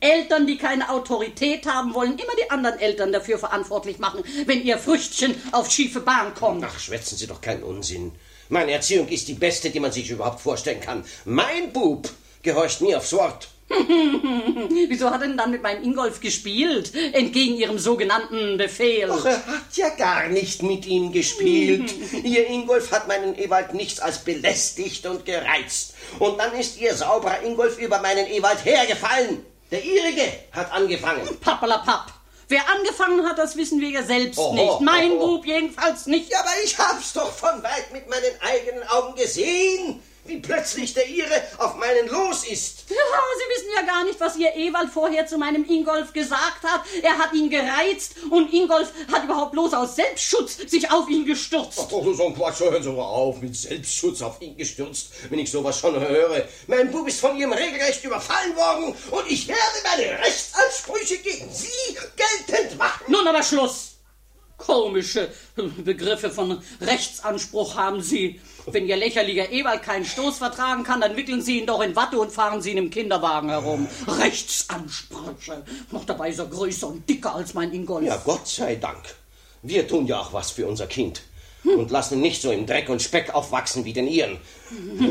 [0.00, 4.78] Eltern, die keine Autorität haben, wollen immer die anderen Eltern dafür verantwortlich machen, wenn ihr
[4.78, 6.64] Früchtchen auf schiefe Bahn kommt.
[6.64, 8.12] Ach, schwätzen Sie doch keinen Unsinn.
[8.48, 11.04] Meine Erziehung ist die beste, die man sich überhaupt vorstellen kann.
[11.24, 12.10] Mein Bub
[12.42, 13.48] gehorcht mir aufs Wort.
[14.88, 16.92] Wieso hat er denn dann mit meinem Ingolf gespielt?
[17.12, 19.08] Entgegen ihrem sogenannten Befehl.
[19.10, 21.94] Ach, er hat ja gar nicht mit ihm gespielt.
[22.24, 25.94] Ihr Ingolf hat meinen Ewald nichts als belästigt und gereizt.
[26.18, 29.46] Und dann ist ihr sauberer Ingolf über meinen Ewald hergefallen.
[29.70, 31.22] Der ihrige hat angefangen.
[31.40, 32.12] Pappalapapp.
[32.48, 34.80] Wer angefangen hat, das wissen wir ja selbst Oh, nicht.
[34.80, 35.26] Mein oh, oh.
[35.36, 36.30] Bub jedenfalls nicht.
[36.32, 41.06] Ja, aber ich hab's doch von weit mit meinen eigenen Augen gesehen, wie plötzlich der
[41.08, 42.84] ihre auf meinen los ist.
[42.88, 46.82] Ja, Sie wissen ja gar nicht, was Ihr Ewald vorher zu meinem Ingolf gesagt hat.
[47.02, 51.80] Er hat ihn gereizt und Ingolf hat überhaupt bloß aus Selbstschutz sich auf ihn gestürzt.
[51.90, 55.50] Oh, so ein Quatsch, hören Sie mal auf, mit Selbstschutz auf ihn gestürzt, wenn ich
[55.50, 56.48] sowas schon höre.
[56.68, 61.98] Mein Bub ist von ihm regelrecht überfallen worden und ich werde meine Rechtsansprüche gegen Sie
[62.16, 63.04] geltend machen.
[63.08, 63.90] Nun aber Schluss.
[64.56, 65.30] Komische
[65.78, 68.40] Begriffe von Rechtsanspruch haben Sie.
[68.66, 72.18] Wenn Ihr lächerlicher Ewald keinen Stoß vertragen kann, dann wickeln Sie ihn doch in Watte
[72.18, 73.88] und fahren Sie ihn im Kinderwagen herum.
[74.06, 75.64] Rechtsansprüche.
[75.90, 78.06] Noch dabei er größer und dicker als mein Ingolf.
[78.06, 79.14] Ja, Gott sei Dank.
[79.62, 81.22] Wir tun ja auch was für unser Kind.
[81.64, 84.38] Und lassen ihn nicht so im Dreck und Speck aufwachsen wie den Ihren.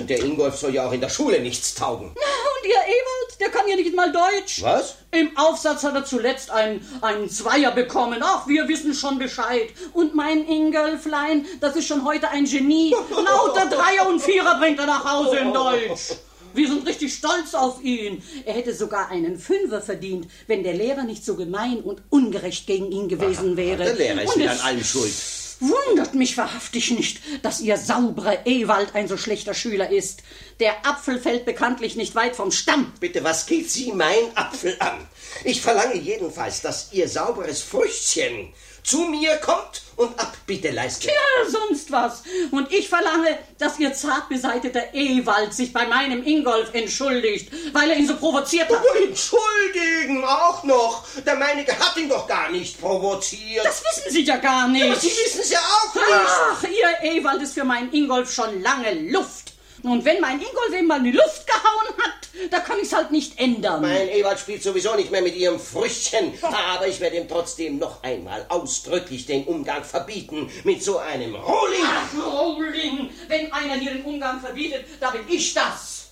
[0.07, 2.07] Der Ingolf soll ja auch in der Schule nichts taugen.
[2.07, 4.61] Und Ihr Ewald, der kann ja nicht mal Deutsch.
[4.63, 4.95] Was?
[5.11, 8.19] Im Aufsatz hat er zuletzt einen, einen Zweier bekommen.
[8.21, 9.69] Ach, wir wissen schon Bescheid.
[9.93, 12.95] Und mein Ingolflein, das ist schon heute ein Genie.
[13.11, 16.15] Lauter Dreier und Vierer bringt er nach Hause in Deutsch.
[16.53, 18.23] Wir sind richtig stolz auf ihn.
[18.45, 22.91] Er hätte sogar einen Fünfer verdient, wenn der Lehrer nicht so gemein und ungerecht gegen
[22.91, 23.83] ihn gewesen wäre.
[23.83, 25.13] Der Lehrer ist Und wieder an allem schuld.
[25.59, 30.21] Wundert mich wahrhaftig nicht, dass Ihr sauberer Ewald ein so schlechter Schüler ist.
[30.61, 32.93] Der Apfel fällt bekanntlich nicht weit vom Stamm.
[32.99, 35.05] Bitte, was geht Sie mein Apfel an?
[35.43, 38.53] Ich verlange jedenfalls, dass Ihr sauberes Früchtchen
[38.83, 41.11] zu mir kommt und Abbitte leistet.
[41.11, 42.23] Ja, sonst was.
[42.51, 47.97] Und ich verlange, dass Ihr zart beseiteter Ewald sich bei meinem Ingolf entschuldigt, weil er
[47.97, 48.81] ihn so provoziert hat.
[48.81, 51.05] Oh, entschuldigen, auch noch.
[51.25, 53.65] Der meinige hat ihn doch gar nicht provoziert.
[53.65, 55.01] Das wissen Sie ja gar nicht.
[55.01, 56.05] Sie wissen es ja auch nicht.
[56.07, 59.48] Ach, Ihr Ewald ist für meinen Ingolf schon lange Luft.
[59.83, 63.39] Und wenn mein Ingolf mal in die Luft gehauen hat, da kann ich's halt nicht
[63.39, 63.81] ändern.
[63.81, 68.03] Mein Ewald spielt sowieso nicht mehr mit Ihrem Früchtchen, aber ich werde ihm trotzdem noch
[68.03, 71.83] einmal ausdrücklich den Umgang verbieten mit so einem Rohling.
[71.83, 76.11] Ach, Rowling, wenn einer dir den Umgang verbietet, da bin ich das.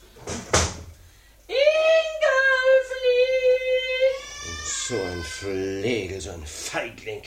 [1.48, 1.58] Ingolfli!
[4.88, 7.22] So ein Flegel, so ein Feigling.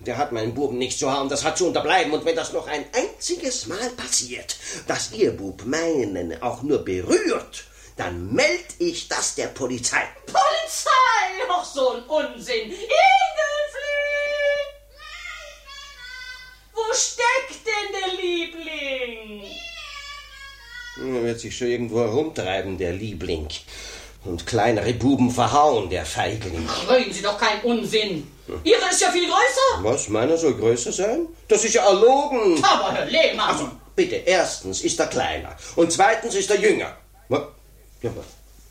[0.00, 2.12] Der hat meinen Buben nicht zu haben, das hat zu unterbleiben.
[2.12, 4.56] Und wenn das noch ein einziges Mal passiert,
[4.86, 7.64] dass Ihr Bub meinen auch nur berührt,
[7.96, 10.02] dann meld ich das der Polizei.
[10.26, 10.90] Polizei!
[11.48, 12.70] Ach, so ein Unsinn.
[12.70, 12.84] Ingolfli!
[16.74, 19.44] Wo steckt denn der Liebling?
[20.96, 23.48] Er wird sich schon irgendwo herumtreiben, der Liebling.
[24.24, 26.66] Und kleinere Buben verhauen, der Feigling.
[26.88, 28.26] Reden Sie doch keinen Unsinn.
[28.64, 29.82] Ihre ist ja viel größer.
[29.82, 31.26] Was, meiner soll größer sein?
[31.48, 32.62] Das ist ja erlogen.
[32.64, 33.50] Aber Herr Lehmann.
[33.50, 36.96] Also, bitte, erstens ist er kleiner und zweitens ist er jünger.
[37.28, 37.42] Was,
[38.02, 38.24] ja, wa-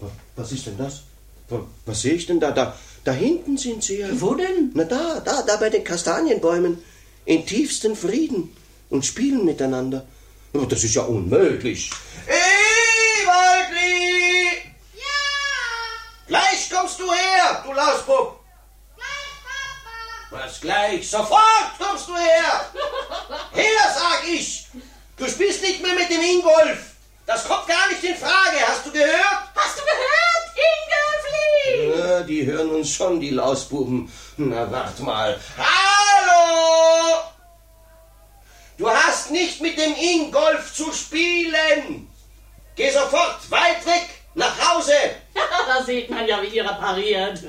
[0.05, 1.01] wa- was ist denn das?
[1.49, 2.51] Wa- Was sehe ich denn da?
[2.51, 4.07] Da, da hinten sind sie ja.
[4.11, 4.71] Wo denn?
[4.73, 6.81] Na da, da, da bei den Kastanienbäumen.
[7.25, 8.55] In tiefsten Frieden
[8.89, 10.05] und spielen miteinander.
[10.53, 11.89] Aber das ist ja unmöglich.
[12.27, 14.45] Ewaldli!
[14.45, 14.52] Ja!
[16.34, 18.39] Gleich kommst du her, du Lausbub!
[20.31, 21.07] Was gleich?
[21.07, 22.71] Sofort kommst du her!
[23.51, 24.65] Her, sag ich!
[25.15, 26.95] Du spielst nicht mehr mit dem Ingolf!
[27.27, 29.43] Das kommt gar nicht in Frage, hast du gehört?
[29.53, 30.49] Hast du gehört,
[31.69, 31.99] Ingolfli?
[31.99, 34.11] Ja, die hören uns schon, die Lausbuben.
[34.38, 35.39] Na, wart mal.
[35.55, 37.25] Hallo!
[38.79, 42.11] Du hast nicht mit dem Ingolf zu spielen!
[42.75, 44.93] Geh sofort weit weg, nach Hause!
[45.67, 47.39] da sieht man ja, wie Ihrer pariert.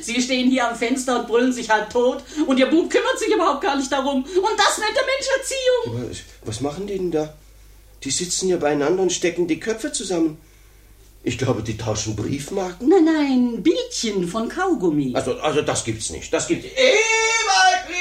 [0.00, 3.32] Sie stehen hier am Fenster und brüllen sich halb tot und Ihr Bub kümmert sich
[3.32, 4.22] überhaupt gar nicht darum.
[4.22, 6.10] Und das nennt der Mensch Erziehung.
[6.10, 7.34] Was, was machen die denn da?
[8.02, 10.38] Die sitzen ja beieinander und stecken die Köpfe zusammen.
[11.26, 12.86] Ich glaube, die tauschen Briefmarken.
[12.86, 15.12] Nein, nein, Bildchen von Kaugummi.
[15.14, 16.30] Also, also das gibt's nicht.
[16.30, 16.76] Das gibt's nicht.
[16.76, 17.94] Ewaldli!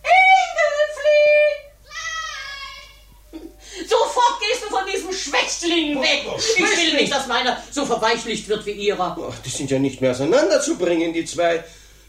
[0.00, 1.28] Ingolfli!
[3.86, 6.24] Sofort gehst du von diesem Schwächling weg.
[6.36, 9.16] Ich will nicht, dass meiner so verweichlicht wird wie ihrer.
[9.30, 11.64] Ach, die sind ja nicht mehr auseinanderzubringen, die zwei.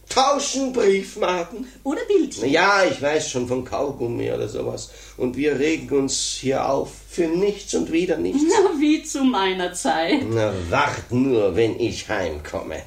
[0.09, 1.71] Tauschen Briefmarken.
[1.83, 2.49] Oder Bildchen.
[2.49, 4.89] Ja, ich weiß schon von Kaugummi oder sowas.
[5.17, 8.41] Und wir regen uns hier auf für nichts und wieder nichts.
[8.47, 10.21] Na, wie zu meiner Zeit.
[10.27, 12.81] Na, wart nur, wenn ich heimkomme.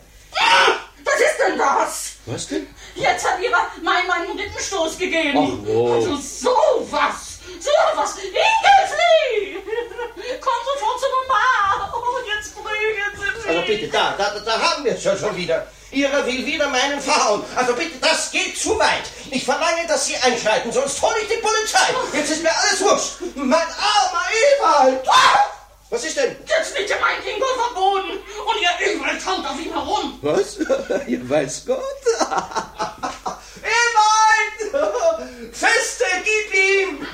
[1.04, 2.12] Was ist denn das?
[2.26, 2.66] Was denn?
[2.96, 5.38] Jetzt hat ihrer mein Mann einen Rippenstoß gegeben.
[5.38, 5.92] Ach, wo?
[5.92, 7.31] Also sowas.
[7.60, 8.16] Sowas.
[8.18, 9.62] Ingolfli!
[10.40, 11.92] Komm sofort zu Mama.
[11.94, 12.54] Oh, jetzt
[13.48, 15.66] Also bitte, da, da, da haben wir es ja schon wieder.
[15.90, 17.44] Ihre will wieder meinen verhauen.
[17.54, 19.04] Also bitte, das geht zu weit.
[19.30, 21.94] Ich verlange, dass Sie einschreiten, sonst hole ich die Polizei.
[22.14, 23.12] Jetzt ist mir alles wurscht.
[23.34, 24.26] Mein armer
[24.58, 25.06] Ewald.
[25.08, 25.44] Ah!
[25.90, 26.34] Was ist denn?
[26.46, 30.18] Jetzt liegt ja mein Ingo verboten und ihr Ewald schaut auf ihn herum.
[30.22, 30.56] Was?
[31.06, 31.82] ja, weiß Gott.
[33.60, 34.72] Ewald!
[35.52, 37.06] Feste, gib ihm!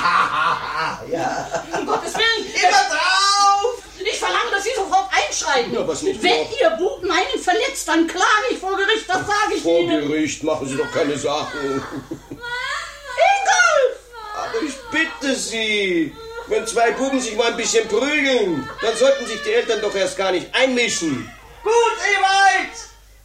[1.10, 1.46] ja.
[1.78, 2.46] Um Gottes Willen.
[2.54, 3.82] Immer drauf!
[3.98, 5.74] Ich verlange, dass Sie sofort einschreiten.
[5.74, 6.46] Ja, was nicht Wenn?
[6.60, 10.08] Ihr Bub meinen verletzt, dann klage ich vor Gericht, das sage ich Vor Ihnen.
[10.08, 11.60] Gericht machen Sie doch keine Sachen.
[12.30, 13.98] Ingolf!
[14.34, 16.14] Aber ich bitte Sie,
[16.46, 20.16] wenn zwei Buben sich mal ein bisschen prügeln, dann sollten sich die Eltern doch erst
[20.16, 21.30] gar nicht einmischen.
[21.62, 21.72] Gut,
[22.16, 22.72] Ewald!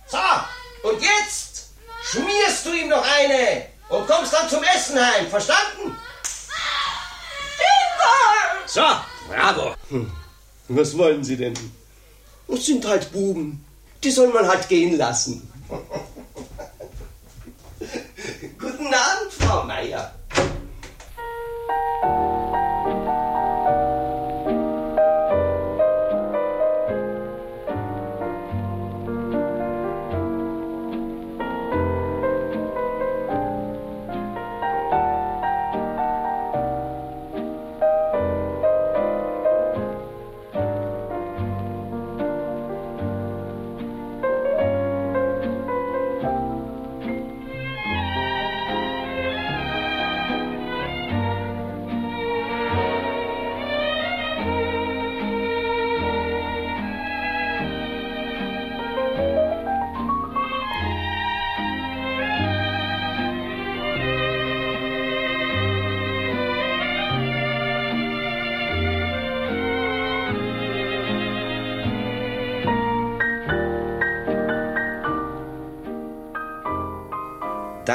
[0.07, 1.69] So, und jetzt
[2.11, 5.97] schmierst du ihm noch eine und kommst dann zum Essen heim, verstanden?
[8.67, 8.81] So,
[9.29, 9.75] bravo.
[9.89, 10.11] Hm.
[10.67, 11.53] Was wollen Sie denn?
[12.47, 13.63] Das sind halt Buben.
[14.03, 15.47] Die soll man halt gehen lassen.
[18.59, 20.13] Guten Abend, Frau Meier.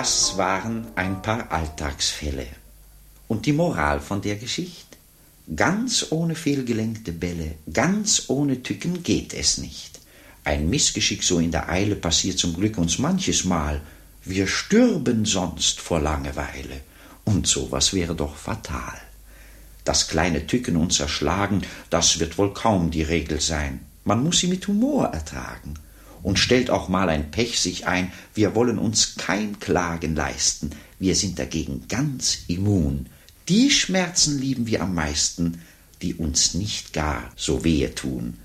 [0.00, 2.46] Das waren ein paar Alltagsfälle.
[3.28, 4.96] Und die Moral von der Geschichte?
[5.54, 10.00] Ganz ohne fehlgelenkte Bälle, ganz ohne Tücken geht es nicht.
[10.42, 13.82] Ein Missgeschick so in der Eile passiert zum Glück uns manches Mal.
[14.24, 16.80] Wir stürben sonst vor Langeweile.
[17.26, 18.98] Und sowas wäre doch fatal.
[19.84, 21.60] Das kleine Tücken und Zerschlagen,
[21.90, 23.80] das wird wohl kaum die Regel sein.
[24.04, 25.74] Man muss sie mit Humor ertragen.
[26.22, 31.16] Und stellt auch mal ein Pech sich ein, wir wollen uns kein Klagen leisten, wir
[31.16, 33.06] sind dagegen ganz immun.
[33.48, 35.62] Die Schmerzen lieben wir am meisten,
[36.02, 38.38] die uns nicht gar so wehe tun.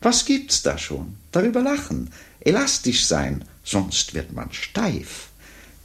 [0.00, 1.16] Was gibt's da schon?
[1.32, 2.10] Darüber lachen,
[2.40, 5.28] elastisch sein, sonst wird man steif.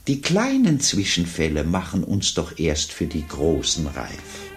[0.06, 4.49] Die kleinen Zwischenfälle machen uns doch erst für die großen reif.